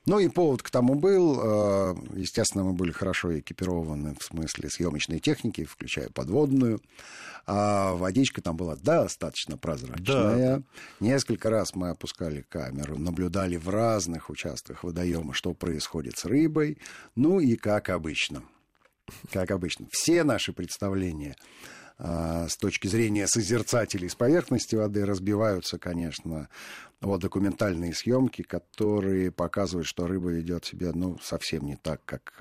Ну 0.08 0.18
и 0.18 0.28
повод 0.28 0.62
к 0.62 0.70
тому 0.70 0.94
был, 0.94 1.38
э, 1.38 1.94
естественно, 2.14 2.64
мы 2.64 2.72
были 2.72 2.92
хорошо 2.92 3.38
экипированы 3.38 4.16
в 4.18 4.24
смысле 4.24 4.70
съемочной 4.70 5.18
техники, 5.18 5.64
включая 5.64 6.08
подводную. 6.08 6.80
А 7.46 7.92
водичка 7.92 8.40
там 8.40 8.56
была 8.56 8.76
достаточно 8.76 9.58
прозрачная. 9.58 10.56
Да. 10.56 10.62
Несколько 11.00 11.50
раз 11.50 11.74
мы 11.74 11.90
опускали 11.90 12.40
камеру, 12.48 12.98
наблюдали 12.98 13.56
в 13.56 13.68
разных 13.68 14.30
участках 14.30 14.82
водоема, 14.82 15.34
что 15.34 15.52
происходит 15.52 16.16
с 16.16 16.24
рыбой. 16.24 16.78
Ну 17.14 17.38
и 17.38 17.56
как 17.56 17.90
обычно. 17.90 18.42
Как 19.30 19.50
обычно. 19.50 19.88
Все 19.90 20.24
наши 20.24 20.54
представления 20.54 21.36
с 21.98 22.56
точки 22.56 22.86
зрения 22.86 23.26
созерцателей 23.26 24.08
с 24.08 24.14
поверхности 24.14 24.76
воды 24.76 25.04
разбиваются, 25.04 25.78
конечно, 25.78 26.48
о 27.00 27.18
документальные 27.18 27.92
съемки, 27.92 28.42
которые 28.42 29.32
показывают, 29.32 29.86
что 29.86 30.06
рыба 30.06 30.30
ведет 30.30 30.64
себя 30.64 30.92
ну, 30.94 31.18
совсем 31.18 31.64
не 31.64 31.76
так, 31.76 32.04
как 32.04 32.40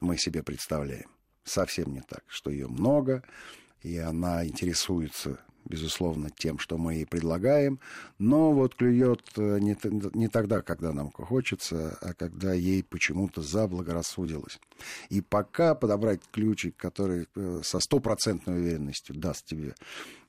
мы 0.00 0.16
себе 0.16 0.42
представляем. 0.42 1.10
Совсем 1.42 1.92
не 1.92 2.00
так, 2.00 2.22
что 2.26 2.50
ее 2.50 2.68
много, 2.68 3.22
и 3.82 3.98
она 3.98 4.46
интересуется 4.46 5.40
безусловно, 5.64 6.30
тем, 6.30 6.58
что 6.58 6.78
мы 6.78 6.94
ей 6.94 7.06
предлагаем, 7.06 7.80
но 8.18 8.52
вот 8.52 8.74
клюет 8.74 9.22
э, 9.36 9.58
не, 9.60 9.76
не 10.16 10.28
тогда, 10.28 10.62
когда 10.62 10.92
нам 10.92 11.10
хочется, 11.10 11.98
а 12.00 12.14
когда 12.14 12.52
ей 12.52 12.82
почему-то 12.82 13.42
заблагорассудилось. 13.42 14.58
И 15.08 15.20
пока 15.20 15.74
подобрать 15.74 16.20
ключик, 16.30 16.76
который 16.76 17.26
э, 17.34 17.60
со 17.62 17.80
стопроцентной 17.80 18.60
уверенностью 18.60 19.14
даст 19.16 19.46
тебе 19.46 19.74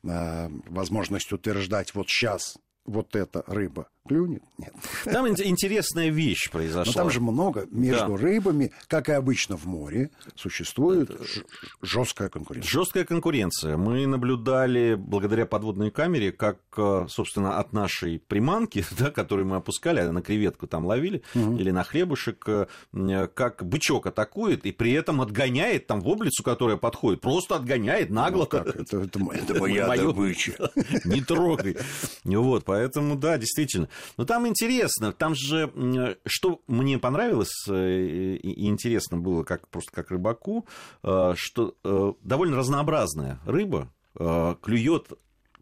э, 0.04 0.50
возможность 0.68 1.32
утверждать 1.32 1.94
вот 1.96 2.08
сейчас 2.08 2.58
вот 2.86 3.16
эта 3.16 3.44
рыба 3.48 3.88
клюнет? 4.08 4.44
Нет. 4.58 4.74
Там 5.06 5.28
интересная 5.28 6.10
вещь 6.10 6.50
произошла. 6.52 6.86
Но 6.86 6.94
там 6.94 7.10
же 7.10 7.20
много 7.20 7.68
между 7.72 8.18
да. 8.18 8.18
рыбами, 8.18 8.72
как 8.88 9.10
и 9.10 9.12
обычно 9.12 9.58
в 9.58 9.66
море, 9.66 10.12
существует 10.36 11.12
жесткая 11.82 12.30
конкуренция. 12.30 12.70
Жесткая 12.70 13.06
конкуренция. 13.06 13.78
Мы 13.78 14.06
наблюдали 14.08 14.96
благодаря 14.96 15.46
подводной 15.46 15.92
камере, 15.92 16.32
как, 16.32 16.60
э, 16.78 17.08
собственно, 17.10 17.60
от 17.60 17.74
нашей 17.74 18.20
приманки, 18.20 18.86
да, 18.98 19.12
которую 19.12 19.48
мы 19.48 19.58
опускали, 19.58 20.00
а 20.00 20.12
на 20.12 20.22
креветку 20.22 20.68
там 20.68 20.86
ловили, 20.86 21.24
угу. 21.34 21.58
или 21.58 21.72
на 21.72 21.84
хлебушек, 21.84 22.48
э, 22.48 23.28
как 23.34 23.66
бычок 23.66 24.08
атакует 24.08 24.66
и 24.66 24.72
при 24.72 24.94
этом 24.94 25.22
отгоняет 25.22 25.88
там 25.88 26.02
воблицу, 26.02 26.44
которая 26.44 26.78
подходит, 26.78 27.22
просто 27.22 27.56
отгоняет 27.56 28.10
нагло. 28.10 28.48
Ну? 28.52 28.60
Это, 28.60 28.80
это, 28.80 28.98
это 29.02 29.20
моя 29.60 29.88
добыча. 29.96 30.72
Не 31.06 31.22
трогай. 31.22 31.78
Вот, 32.24 32.66
поэтому, 32.66 33.16
да, 33.16 33.38
действительно. 33.38 33.90
Но 34.18 34.26
там 34.26 34.48
интересно, 34.48 35.12
там 35.12 35.36
же, 35.36 36.18
что 36.26 36.62
мне 36.68 36.98
понравилось 36.98 37.66
э, 37.68 38.36
и 38.36 38.68
интересно 38.68 39.18
было, 39.18 39.44
как, 39.44 39.68
просто 39.68 39.92
как 39.92 40.12
рыбаку, 40.12 40.66
э, 41.04 41.34
что 41.36 41.76
э, 41.84 42.14
довольно 42.22 42.58
разнообразная 42.58 43.40
рыба 43.46 43.92
клюет 44.62 45.10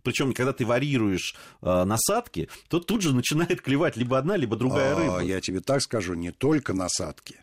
причем, 0.04 0.34
когда 0.34 0.54
ты 0.54 0.66
варьируешь 0.66 1.34
э, 1.62 1.84
насадки, 1.86 2.50
то 2.68 2.80
тут 2.80 3.02
же 3.02 3.16
начинает 3.16 3.62
клевать 3.62 3.96
либо 3.96 4.18
одна, 4.18 4.36
либо 4.36 4.56
другая 4.58 4.96
а, 4.96 5.00
рыба. 5.00 5.20
Я 5.22 5.40
тебе 5.42 5.62
так 5.62 5.82
скажу, 5.82 6.14
не 6.14 6.32
только 6.32 6.74
насадки 6.74 7.40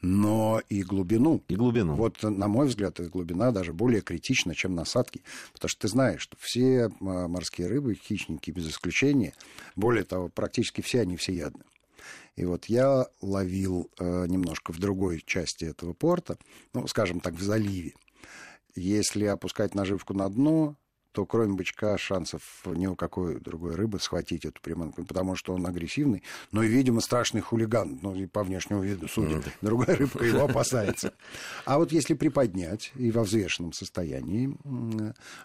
но 0.00 0.60
и 0.68 0.82
глубину. 0.82 1.42
И 1.48 1.56
глубину. 1.56 1.94
Вот, 1.94 2.22
на 2.22 2.48
мой 2.48 2.66
взгляд, 2.68 3.00
эта 3.00 3.08
глубина 3.08 3.50
даже 3.50 3.72
более 3.72 4.00
критична, 4.00 4.54
чем 4.54 4.74
насадки. 4.74 5.22
Потому 5.52 5.68
что 5.68 5.80
ты 5.80 5.88
знаешь, 5.88 6.22
что 6.22 6.36
все 6.40 6.84
а, 6.86 7.28
морские 7.28 7.68
рыбы, 7.68 7.94
хищники 7.94 8.50
без 8.50 8.68
исключения, 8.68 9.34
более 9.76 10.04
того, 10.04 10.28
практически 10.28 10.80
все 10.80 11.00
они 11.00 11.16
всеядны. 11.16 11.64
И 12.36 12.44
вот 12.44 12.66
я 12.66 13.06
ловил 13.20 13.90
э, 13.98 14.26
немножко 14.28 14.72
в 14.72 14.78
другой 14.78 15.20
части 15.26 15.64
этого 15.64 15.92
порта, 15.92 16.38
ну, 16.72 16.86
скажем 16.86 17.18
так, 17.18 17.34
в 17.34 17.42
заливе. 17.42 17.94
Если 18.76 19.24
опускать 19.24 19.74
наживку 19.74 20.14
на 20.14 20.28
дно, 20.28 20.76
то 21.12 21.26
кроме 21.26 21.54
бычка 21.54 21.98
шансов 21.98 22.42
ни 22.66 22.86
у 22.86 22.94
какой 22.94 23.40
другой 23.40 23.74
рыбы 23.74 23.98
схватить 24.00 24.44
эту 24.44 24.60
приманку, 24.60 25.04
потому 25.04 25.36
что 25.36 25.54
он 25.54 25.66
агрессивный, 25.66 26.22
но 26.52 26.62
и, 26.62 26.68
видимо, 26.68 27.00
страшный 27.00 27.40
хулиган, 27.40 27.98
ну 28.02 28.14
и 28.14 28.26
по 28.26 28.42
внешнему 28.44 28.82
виду, 28.82 29.08
судя. 29.08 29.36
Mm-hmm. 29.36 29.52
Другая 29.62 29.96
рыбка 29.96 30.24
его 30.24 30.44
опасается. 30.44 31.14
А 31.64 31.78
вот 31.78 31.92
если 31.92 32.14
приподнять 32.14 32.92
и 32.94 33.10
во 33.10 33.24
взвешенном 33.24 33.72
состоянии 33.72 34.56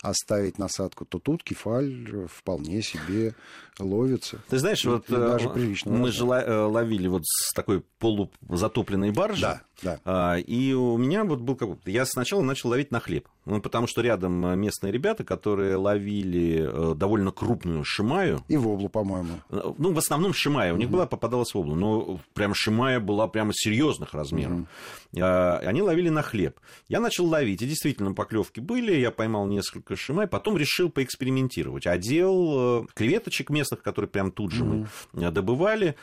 оставить 0.02 0.58
насадку, 0.58 1.06
то 1.06 1.20
тут 1.20 1.44
кефаль 1.44 2.28
вполне 2.28 2.82
себе 2.82 3.34
ловится. 3.80 4.40
Ты 4.50 4.60
знаешь, 4.60 4.84
вот 4.86 5.06
даже 5.08 5.50
э, 5.50 5.54
прилично. 5.54 5.92
Мы 5.92 6.12
же 6.12 6.26
э, 6.26 6.66
ловили 6.66 7.08
вот 7.08 7.24
с 7.26 7.54
такой 7.54 7.82
полузатопленной 8.00 9.12
баржи. 9.12 9.42
Да, 9.42 9.62
да. 9.82 10.00
А, 10.06 10.36
и 10.38 10.74
у 10.74 10.98
меня 10.98 11.24
вот 11.24 11.40
был 11.40 11.56
какой-то... 11.56 11.90
Я 11.90 12.06
сначала 12.06 12.42
начал 12.42 12.70
ловить 12.70 12.92
на 12.92 13.00
хлеб. 13.00 13.28
Ну, 13.46 13.60
потому 13.60 13.88
что 13.88 14.02
рядом 14.02 14.60
местные 14.60 14.94
ребята, 14.94 15.26
которые 15.26 15.76
ловили 15.76 16.66
э, 16.66 16.96
довольно 16.96 17.32
крупную 17.32 17.84
шимаю. 17.84 18.42
И 18.48 18.56
воблу, 18.56 18.88
по-моему. 18.88 19.42
Ну, 19.50 19.94
в 19.94 19.98
основном 19.98 20.34
шимая. 20.34 20.74
У 20.74 20.78
них 20.78 20.90
была 20.90 21.06
попадалась 21.06 21.54
вобла. 21.54 21.76
Но 21.76 22.20
прям 22.34 22.54
шимая 22.54 23.02
была 23.02 23.28
прямо 23.28 23.52
серьезных 23.54 24.14
размеров. 24.14 24.68
Они 25.14 25.82
ловили 25.82 26.10
на 26.10 26.22
хлеб. 26.22 26.60
Я 26.88 27.02
начал 27.02 27.26
ловить. 27.26 27.62
И 27.62 27.68
действительно, 27.68 28.14
поклевки 28.14 28.62
были. 28.62 28.96
Я 28.96 29.12
поймал 29.12 29.46
несколько 29.48 29.98
шимай. 29.98 30.28
Потом 30.28 30.58
решил 30.58 30.90
поэкспериментировать. 30.90 31.86
Одел 31.86 32.88
креветочек 32.94 33.50
местных, 33.50 33.84
которые 33.84 34.10
прям 34.10 34.32
тут 34.32 34.52
же 34.52 34.64
мы 34.64 34.88
добывали. 35.14 35.96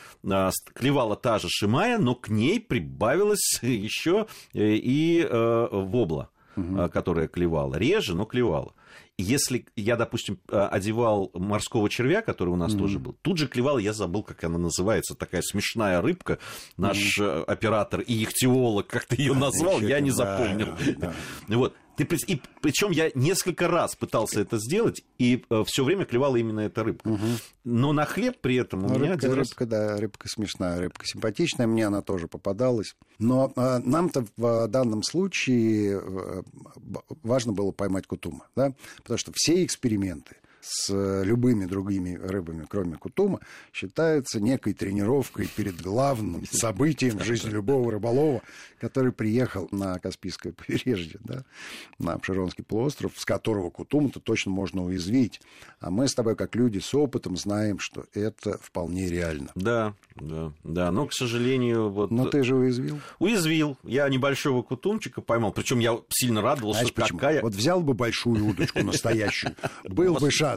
Клевала 0.75 1.17
та 1.17 1.39
же 1.39 1.49
шимая, 1.49 1.99
но 1.99 2.15
к 2.15 2.29
ней 2.29 2.61
прибавилась 2.61 3.59
еще 3.63 4.27
и 4.53 5.27
вобла 5.31 6.29
угу. 6.57 6.89
которая 6.89 7.29
клевала. 7.29 7.77
Реже, 7.77 8.15
но 8.15 8.25
клевала. 8.25 8.75
Если 9.19 9.67
я, 9.77 9.97
допустим, 9.97 10.39
а, 10.49 10.69
одевал 10.69 11.31
морского 11.35 11.91
червя, 11.91 12.23
который 12.23 12.51
у 12.51 12.57
нас 12.57 12.75
mm 12.75 12.79
тоже 12.79 12.99
был, 12.99 13.17
тут 13.21 13.37
же 13.39 13.49
клевал, 13.49 13.79
я 13.79 13.93
забыл, 13.93 14.23
как 14.23 14.43
она 14.45 14.59
называется, 14.59 15.15
такая 15.15 15.43
смешная 15.43 16.01
рыбка. 16.01 16.39
Наш 16.77 17.19
mm 17.19 17.45
оператор 17.45 18.01
и 18.01 18.25
ихтиолог 18.25 18.87
как-то 18.87 19.17
ее 19.17 19.35
назвал, 19.35 19.81
я 19.81 20.01
не 20.01 20.11
запомнил. 20.11 20.69
Вот. 21.49 21.75
Ты, 22.05 22.17
и 22.27 22.41
причем 22.61 22.91
я 22.91 23.11
несколько 23.15 23.69
раз 23.69 23.95
пытался 23.97 24.41
это 24.41 24.59
сделать, 24.59 25.03
и 25.19 25.45
э, 25.51 25.65
все 25.67 25.85
время 25.85 26.05
клевала 26.05 26.37
именно 26.37 26.61
эта 26.61 26.85
рыбка. 26.85 27.09
Угу. 27.09 27.27
Но 27.65 27.93
на 27.93 28.05
хлеб 28.05 28.39
при 28.41 28.57
этом 28.57 28.85
у 28.85 28.89
ну, 28.89 28.95
меня 28.95 29.13
рыбка, 29.13 29.27
один 29.27 29.39
рыбка, 29.39 29.65
раз... 29.65 29.69
да, 29.69 29.97
рыбка 29.97 30.29
смешная, 30.29 30.81
рыбка 30.81 31.07
симпатичная, 31.07 31.67
мне 31.67 31.87
она 31.87 32.03
тоже 32.03 32.29
попадалась. 32.29 32.97
Но 33.19 33.53
э, 33.55 33.79
нам-то 33.85 34.25
в 34.37 34.69
данном 34.69 35.03
случае 35.03 36.01
э, 36.03 36.43
важно 37.23 37.53
было 37.53 37.73
поймать 37.73 38.07
кутума, 38.07 38.47
да, 38.57 38.73
потому 38.99 39.19
что 39.19 39.33
все 39.35 39.65
эксперименты 39.65 40.37
с 40.61 40.93
любыми 41.25 41.65
другими 41.65 42.15
рыбами, 42.17 42.67
кроме 42.69 42.97
кутума, 42.97 43.41
считается 43.73 44.41
некой 44.41 44.75
тренировкой 44.75 45.47
перед 45.47 45.81
главным 45.81 46.45
событием 46.47 47.19
в 47.19 47.25
жизни 47.25 47.51
любого 47.51 47.93
рыболова, 47.93 48.43
который 48.81 49.13
приехал 49.13 49.69
на 49.71 49.99
Каспийское 49.99 50.53
побережье, 50.53 51.19
да, 51.21 51.45
на 51.99 52.15
Обширонский 52.15 52.65
полуостров, 52.65 53.13
с 53.17 53.25
которого 53.25 53.71
кутума-то 53.71 54.21
точно 54.21 54.53
можно 54.53 54.85
уязвить. 54.85 55.41
А 55.81 55.91
мы 55.91 56.09
с 56.09 56.15
тобой, 56.15 56.37
как 56.37 56.55
люди 56.57 56.79
с 56.79 56.95
опытом, 56.95 57.37
знаем, 57.37 57.79
что 57.79 58.05
это 58.15 58.59
вполне 58.59 59.09
реально. 59.09 59.51
Да, 59.55 59.95
да, 60.17 60.53
да. 60.65 60.91
Но, 60.91 61.07
к 61.07 61.13
сожалению, 61.13 61.91
вот... 61.91 62.11
Но 62.11 62.27
ты 62.27 62.43
же 62.43 62.55
уязвил. 62.55 63.01
Уязвил. 63.19 63.79
Я 63.83 64.09
небольшого 64.09 64.63
кутумчика 64.63 65.21
поймал. 65.21 65.53
Причем 65.53 65.79
я 65.79 65.99
сильно 66.11 66.43
радовался, 66.43 66.81
Знаешь, 66.81 66.95
почему? 66.95 67.19
какая... 67.19 67.43
Вот 67.43 67.55
взял 67.55 67.81
бы 67.81 67.95
большую 67.95 68.47
удочку 68.47 68.83
настоящую, 68.83 69.55
был 69.85 70.15
бы 70.15 70.31
шанс. 70.31 70.50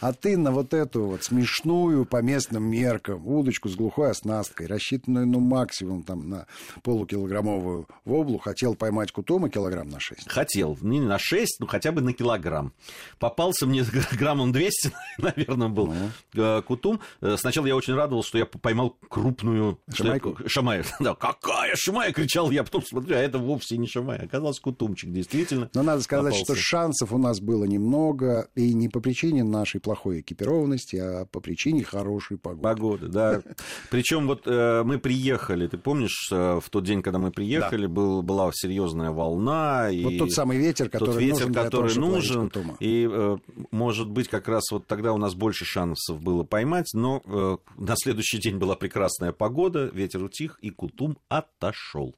А 0.00 0.12
ты 0.12 0.36
на 0.36 0.50
вот 0.50 0.74
эту 0.74 1.06
вот 1.06 1.24
смешную 1.24 2.04
по 2.04 2.22
местным 2.22 2.64
меркам 2.64 3.26
удочку 3.26 3.68
с 3.68 3.74
глухой 3.74 4.10
оснасткой, 4.10 4.66
рассчитанную, 4.66 5.26
ну, 5.26 5.40
максимум 5.40 6.02
там 6.02 6.28
на 6.28 6.46
полукилограммовую 6.82 7.88
воблу, 8.04 8.38
хотел 8.38 8.74
поймать 8.74 9.12
кутума 9.12 9.50
килограмм 9.50 9.88
на 9.88 10.00
6? 10.00 10.28
Хотел. 10.28 10.78
Не 10.80 11.00
на 11.00 11.18
6, 11.18 11.60
ну, 11.60 11.66
хотя 11.66 11.92
бы 11.92 12.00
на 12.00 12.12
килограмм. 12.12 12.72
Попался 13.18 13.66
мне 13.66 13.84
граммом 14.12 14.52
200, 14.52 14.92
наверное, 15.18 15.68
был 15.68 15.92
ну. 16.34 16.62
кутум. 16.62 17.00
Э, 17.20 17.36
сначала 17.38 17.66
я 17.66 17.76
очень 17.76 17.94
радовался, 17.94 18.28
что 18.28 18.38
я 18.38 18.46
поймал 18.46 18.96
крупную... 19.08 19.78
Шамайку? 19.92 20.36
Я... 20.40 20.48
Шамай. 20.48 20.82
Да, 21.00 21.14
какая 21.14 21.76
шамая, 21.76 22.12
кричал 22.12 22.50
я. 22.50 22.64
Потом 22.64 22.84
смотрю, 22.84 23.16
а 23.16 23.18
это 23.18 23.38
вовсе 23.38 23.76
не 23.76 23.86
шамай. 23.86 24.18
Оказался 24.18 24.60
кутумчик, 24.60 25.12
действительно. 25.12 25.70
Но 25.74 25.82
надо 25.82 26.02
сказать, 26.02 26.32
попался. 26.32 26.54
что 26.54 26.60
шансов 26.60 27.12
у 27.12 27.18
нас 27.18 27.40
было 27.40 27.64
немного. 27.64 28.48
И 28.54 28.74
не 28.74 28.88
по 28.88 29.00
причине 29.00 29.25
нашей 29.32 29.80
плохой 29.80 30.20
экипированности, 30.20 30.96
а 30.96 31.26
по 31.26 31.40
причине 31.40 31.84
хорошей 31.84 32.38
погоды. 32.38 32.62
Погоды, 32.62 33.08
да. 33.08 33.42
Причем 33.90 34.26
вот 34.26 34.42
э, 34.46 34.82
мы 34.84 34.98
приехали, 34.98 35.66
ты 35.66 35.78
помнишь, 35.78 36.28
э, 36.32 36.60
в 36.62 36.68
тот 36.70 36.84
день, 36.84 37.02
когда 37.02 37.18
мы 37.18 37.30
приехали, 37.30 37.86
да. 37.86 37.92
был, 37.92 38.22
была 38.22 38.50
серьезная 38.52 39.10
волна. 39.10 39.88
Вот 40.02 40.12
и 40.12 40.18
тот 40.18 40.32
самый 40.32 40.58
ветер, 40.58 40.88
который 40.88 41.12
тот 41.12 41.20
ветер, 41.20 41.48
нужен 41.48 41.54
который 41.54 41.94
того, 41.94 42.06
нужен. 42.06 42.50
И, 42.80 43.08
э, 43.10 43.36
может 43.70 44.08
быть, 44.08 44.28
как 44.28 44.48
раз 44.48 44.64
вот 44.70 44.86
тогда 44.86 45.12
у 45.12 45.18
нас 45.18 45.34
больше 45.34 45.64
шансов 45.64 46.20
было 46.20 46.42
поймать, 46.44 46.90
но 46.94 47.22
э, 47.24 47.56
на 47.76 47.94
следующий 47.96 48.38
день 48.38 48.58
была 48.58 48.76
прекрасная 48.76 49.32
погода, 49.32 49.90
ветер 49.92 50.22
утих, 50.22 50.58
и 50.62 50.70
Кутум 50.70 51.18
отошел 51.28 52.14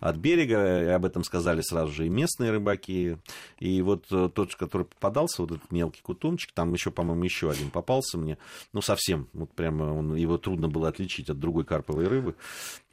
от 0.00 0.16
берега. 0.16 0.82
И 0.82 0.88
об 0.88 1.04
этом 1.04 1.24
сказали 1.24 1.60
сразу 1.62 1.92
же 1.92 2.06
и 2.06 2.08
местные 2.08 2.50
рыбаки. 2.50 3.18
И 3.58 3.82
вот 3.82 4.06
э, 4.10 4.28
тот, 4.32 4.54
который 4.54 4.86
попадался, 4.86 5.42
вот 5.42 5.52
этот 5.52 5.70
мелкий 5.72 6.02
кутумчик, 6.02 6.45
там 6.54 6.72
еще, 6.72 6.90
по-моему, 6.90 7.24
еще 7.24 7.50
один 7.50 7.70
попался 7.70 8.18
мне. 8.18 8.38
Ну, 8.72 8.80
совсем, 8.80 9.28
вот 9.32 9.52
прямо 9.52 9.84
он, 9.92 10.14
его 10.14 10.38
трудно 10.38 10.68
было 10.68 10.88
отличить 10.88 11.30
от 11.30 11.38
другой 11.38 11.64
карповой 11.64 12.08
рыбы. 12.08 12.34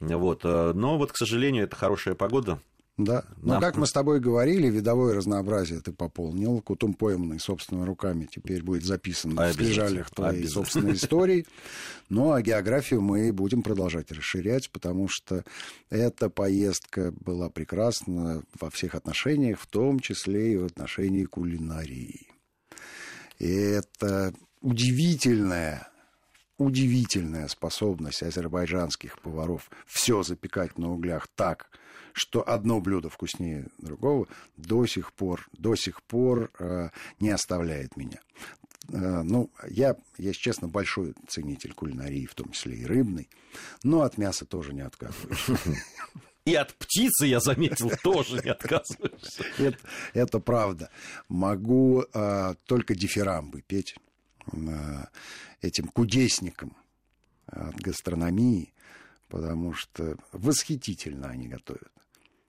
Вот. 0.00 0.40
Э, 0.44 0.72
но 0.74 0.98
вот, 0.98 1.12
к 1.12 1.16
сожалению, 1.16 1.64
это 1.64 1.76
хорошая 1.76 2.14
погода. 2.14 2.58
Да. 2.96 3.24
Но, 3.42 3.60
как 3.60 3.76
мы 3.76 3.86
с 3.86 3.92
тобой 3.92 4.20
говорили, 4.20 4.68
видовое 4.68 5.14
разнообразие 5.14 5.80
ты 5.80 5.92
пополнил. 5.92 6.60
Кутум 6.60 6.94
пойманный 6.94 7.40
собственными 7.40 7.84
руками 7.84 8.28
теперь 8.30 8.62
будет 8.62 8.84
записан 8.84 9.34
в 9.34 9.52
скрижалях 9.52 10.10
твоей 10.10 10.46
собственной 10.46 10.92
истории. 10.94 11.44
Ну, 12.08 12.32
а 12.32 12.40
географию 12.40 13.00
мы 13.00 13.32
будем 13.32 13.62
продолжать 13.62 14.12
расширять, 14.12 14.70
потому 14.70 15.08
что 15.08 15.44
эта 15.90 16.30
поездка 16.30 17.12
была 17.12 17.50
прекрасна 17.50 18.44
во 18.60 18.70
всех 18.70 18.94
отношениях, 18.94 19.58
в 19.58 19.66
том 19.66 19.98
числе 19.98 20.52
и 20.52 20.56
в 20.56 20.64
отношении 20.64 21.24
кулинарии. 21.24 22.33
И 23.38 23.52
это 23.52 24.32
удивительная 24.60 25.88
удивительная 26.56 27.48
способность 27.48 28.22
азербайджанских 28.22 29.18
поваров 29.20 29.70
все 29.86 30.22
запекать 30.22 30.78
на 30.78 30.92
углях 30.92 31.26
так, 31.34 31.68
что 32.12 32.48
одно 32.48 32.80
блюдо 32.80 33.08
вкуснее 33.08 33.68
другого, 33.78 34.28
до 34.56 34.86
сих 34.86 35.12
пор, 35.12 35.48
до 35.52 35.74
сих 35.74 36.02
пор 36.02 36.52
э, 36.58 36.90
не 37.18 37.30
оставляет 37.30 37.96
меня. 37.96 38.20
Э, 38.92 39.22
ну, 39.22 39.50
я, 39.68 39.96
если 40.16 40.40
честно, 40.40 40.68
большой 40.68 41.14
ценитель 41.26 41.72
кулинарии, 41.72 42.26
в 42.26 42.34
том 42.34 42.52
числе 42.52 42.76
и 42.76 42.86
рыбной, 42.86 43.28
но 43.82 44.02
от 44.02 44.16
мяса 44.16 44.44
тоже 44.46 44.72
не 44.72 44.82
отказываюсь. 44.82 45.46
И 46.44 46.54
от 46.54 46.74
птицы, 46.74 47.26
я 47.26 47.40
заметил, 47.40 47.90
тоже 48.02 48.40
не 48.42 48.50
отказываешься. 48.50 49.44
Это, 50.12 50.40
правда. 50.40 50.90
Могу 51.28 52.04
э, 52.12 52.54
только 52.66 52.94
дифирамбы 52.94 53.62
петь 53.62 53.96
э, 54.52 55.04
этим 55.62 55.88
кудесникам 55.88 56.76
от 57.46 57.76
гастрономии, 57.76 58.74
потому 59.28 59.72
что 59.72 60.16
восхитительно 60.32 61.28
они 61.28 61.48
готовят. 61.48 61.90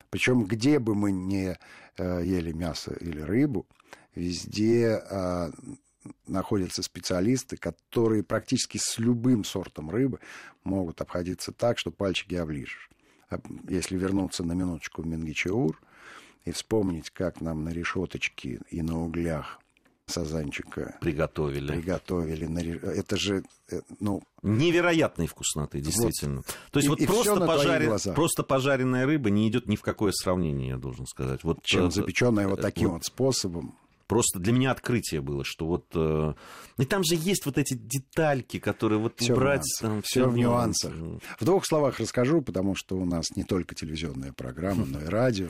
Причем 0.10 0.43
где 0.43 0.79
бы 0.79 0.93
мы 0.93 1.58
э, 1.97 2.21
ели 2.25 2.51
мясо 2.51 2.93
или 2.99 3.21
рыбу, 3.21 3.65
везде 4.13 5.01
находятся 6.27 6.84
специалисты, 6.84 7.58
которые 7.58 8.23
практически 8.23 8.77
с 8.77 8.99
любым 8.99 9.43
сортом 9.43 9.89
рыбы 9.89 10.19
могут 10.63 11.01
обходиться 11.01 11.51
так, 11.51 11.79
что 11.79 11.91
пальчики 11.91 12.36
оближешь. 12.36 12.89
А 13.29 13.39
если 13.67 13.97
вернуться 13.97 14.43
на 14.43 14.53
минуточку 14.53 15.01
в 15.01 15.07
Мингичеур 15.07 15.79
и 16.43 16.51
вспомнить, 16.51 17.09
как 17.09 17.41
нам 17.41 17.63
на 17.63 17.69
решеточке 17.69 18.61
и 18.69 18.81
на 18.81 19.01
углях 19.01 19.59
сазанчика 20.07 20.97
приготовили. 21.01 21.71
Приготовили. 21.71 22.79
Это 22.97 23.17
же, 23.17 23.43
э, 23.71 23.81
ну... 23.99 24.21
Невероятной 24.43 25.27
вкусноты, 25.27 25.81
действительно. 25.81 26.38
Вот. 26.38 26.57
То 26.71 26.77
есть 26.77 26.85
и, 26.85 26.89
вот 26.89 26.99
и 26.99 27.07
просто, 27.07 27.45
пожарен... 27.45 28.13
просто 28.13 28.43
пожаренная 28.43 29.05
рыба 29.05 29.31
не 29.31 29.49
идет 29.49 29.67
ни 29.67 29.75
в 29.75 29.81
какое 29.81 30.11
сравнение, 30.11 30.69
я 30.69 30.77
должен 30.77 31.07
сказать. 31.07 31.43
Вот, 31.43 31.63
Чем 31.63 31.89
запеченная 31.89 32.47
вот 32.47 32.61
таким 32.61 32.89
вот, 32.89 32.93
вот 32.95 33.05
способом. 33.05 33.75
Просто 34.07 34.39
для 34.39 34.53
меня 34.53 34.71
открытие 34.71 35.21
было, 35.21 35.43
что 35.43 35.65
вот... 35.65 35.85
Э, 35.95 36.33
и 36.77 36.85
там 36.85 37.03
же 37.03 37.15
есть 37.15 37.45
вот 37.45 37.57
эти 37.57 37.73
детальки, 37.73 38.59
которые 38.59 38.99
вот 38.99 39.19
всё 39.19 39.35
брать... 39.35 39.63
В 39.79 39.81
там, 39.81 40.01
все 40.03 40.27
в 40.27 40.37
нюансах. 40.37 40.93
В 41.39 41.45
двух 41.45 41.65
словах 41.65 41.99
расскажу, 41.99 42.41
потому 42.41 42.75
что 42.75 42.97
у 42.97 43.05
нас 43.05 43.25
не 43.35 43.43
только 43.43 43.73
телевизионная 43.73 44.31
программа, 44.31 44.85
но 44.85 45.01
и 45.01 45.05
радио. 45.05 45.47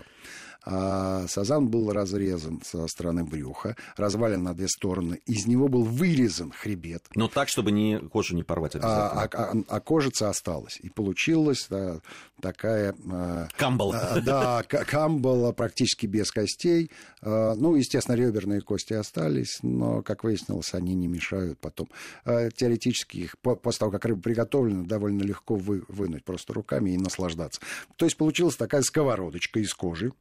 А 0.65 1.28
сазан 1.28 1.67
был 1.67 1.91
разрезан 1.91 2.60
со 2.63 2.88
стороны 2.88 3.23
брюха, 3.23 3.75
развален 3.97 4.41
на 4.41 4.56
две 4.56 4.67
стороны. 4.67 5.21
Из 5.28 5.45
него 5.45 5.67
был 5.67 5.84
вырезан 5.84 6.51
хребет. 6.51 7.06
Но 7.13 7.28
так, 7.28 7.49
чтобы 7.49 7.71
не, 7.71 7.99
кожу 7.99 8.36
не 8.36 8.41
порвать 8.41 8.75
А, 8.75 9.30
а, 9.32 9.54
а 9.67 9.80
кожица 9.80 10.30
осталась. 10.30 10.80
И 10.82 10.89
получилась 10.89 11.67
да, 11.69 11.99
такая... 12.41 12.95
А, 13.12 13.47
камбала. 13.58 13.95
А, 13.95 14.21
да, 14.21 14.63
камбала 14.63 15.51
практически 15.51 16.08
без 16.08 16.32
костей. 16.32 16.89
А, 17.21 17.54
ну, 17.54 17.75
естественно, 17.75 18.15
реберные 18.15 18.62
кости 18.62 18.93
остались, 18.93 19.60
но, 19.62 20.01
как 20.01 20.23
выяснилось, 20.23 20.73
они 20.73 20.95
не 20.95 21.08
мешают 21.08 21.60
потом. 21.60 21.89
А, 22.23 22.49
теоретически 22.49 23.17
их 23.17 23.38
после 23.38 23.80
того, 23.80 23.91
как 23.91 24.06
рыба 24.06 24.21
приготовлена, 24.21 24.84
довольно 24.86 25.21
легко 25.21 25.56
вы, 25.56 25.84
вынуть 25.88 26.23
просто 26.23 26.54
руками 26.54 26.91
и 26.91 26.97
наслаждаться. 26.97 27.62
То 27.97 28.06
есть 28.06 28.17
получилась 28.17 28.56
такая 28.56 28.82
сковородочка 28.82 29.60
из 29.60 29.71
кожи 29.73 30.12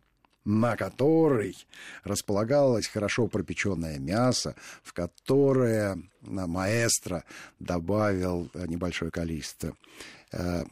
на 0.45 0.77
которой 0.77 1.57
располагалось 2.03 2.87
хорошо 2.87 3.29
пропеченное 3.29 3.99
мясо, 3.99 4.55
в 4.83 4.93
которое 4.93 5.99
маэстро 6.23 7.25
добавил 7.59 8.51
небольшое 8.55 9.11
количество 9.11 9.75
э, 10.33 10.65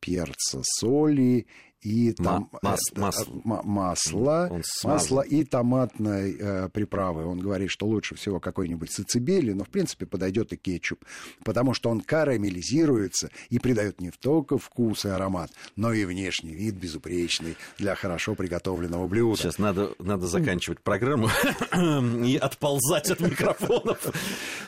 перца, 0.00 0.62
соли 0.64 1.46
и 1.82 2.12
там, 2.12 2.50
Мас, 2.62 2.80
э, 2.94 3.00
масло. 3.00 3.32
м- 3.32 3.60
масло, 3.64 4.60
масло 4.84 5.20
и 5.22 5.44
томатной 5.44 6.36
э, 6.38 6.68
приправы. 6.68 7.24
Он 7.26 7.38
говорит, 7.38 7.70
что 7.70 7.86
лучше 7.86 8.14
всего 8.16 8.38
какой-нибудь 8.40 8.90
сацибели, 8.92 9.52
но 9.52 9.64
в 9.64 9.68
принципе 9.70 10.06
подойдет 10.06 10.52
и 10.52 10.56
кетчуп, 10.56 11.04
потому 11.44 11.72
что 11.74 11.88
он 11.90 12.00
карамелизируется 12.00 13.30
и 13.48 13.58
придает 13.58 14.00
не 14.00 14.10
только 14.10 14.58
вкус 14.58 15.04
и 15.04 15.08
аромат, 15.08 15.50
но 15.76 15.92
и 15.92 16.04
внешний 16.04 16.54
вид 16.54 16.74
безупречный 16.74 17.56
для 17.78 17.94
хорошо 17.94 18.34
приготовленного 18.34 19.06
блюда. 19.08 19.36
Сейчас 19.38 19.58
надо, 19.58 19.92
надо 19.98 20.26
заканчивать 20.26 20.80
программу 20.80 21.28
и 22.26 22.36
отползать 22.36 23.10
от 23.10 23.20
микрофонов. 23.20 23.98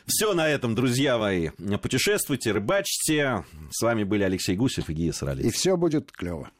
Все 0.07 0.33
на 0.35 0.48
этом, 0.48 0.75
друзья 0.75 1.18
мои. 1.18 1.51
Путешествуйте, 1.83 2.53
рыбачьте. 2.53 3.44
С 3.70 3.83
вами 3.83 4.05
были 4.05 4.22
Алексей 4.22 4.57
Гусев 4.57 4.88
и 4.88 4.94
Гия 4.94 5.12
Саралидзе. 5.12 5.48
И 5.48 5.51
все 5.53 5.77
будет 5.77 6.11
клево. 6.12 6.51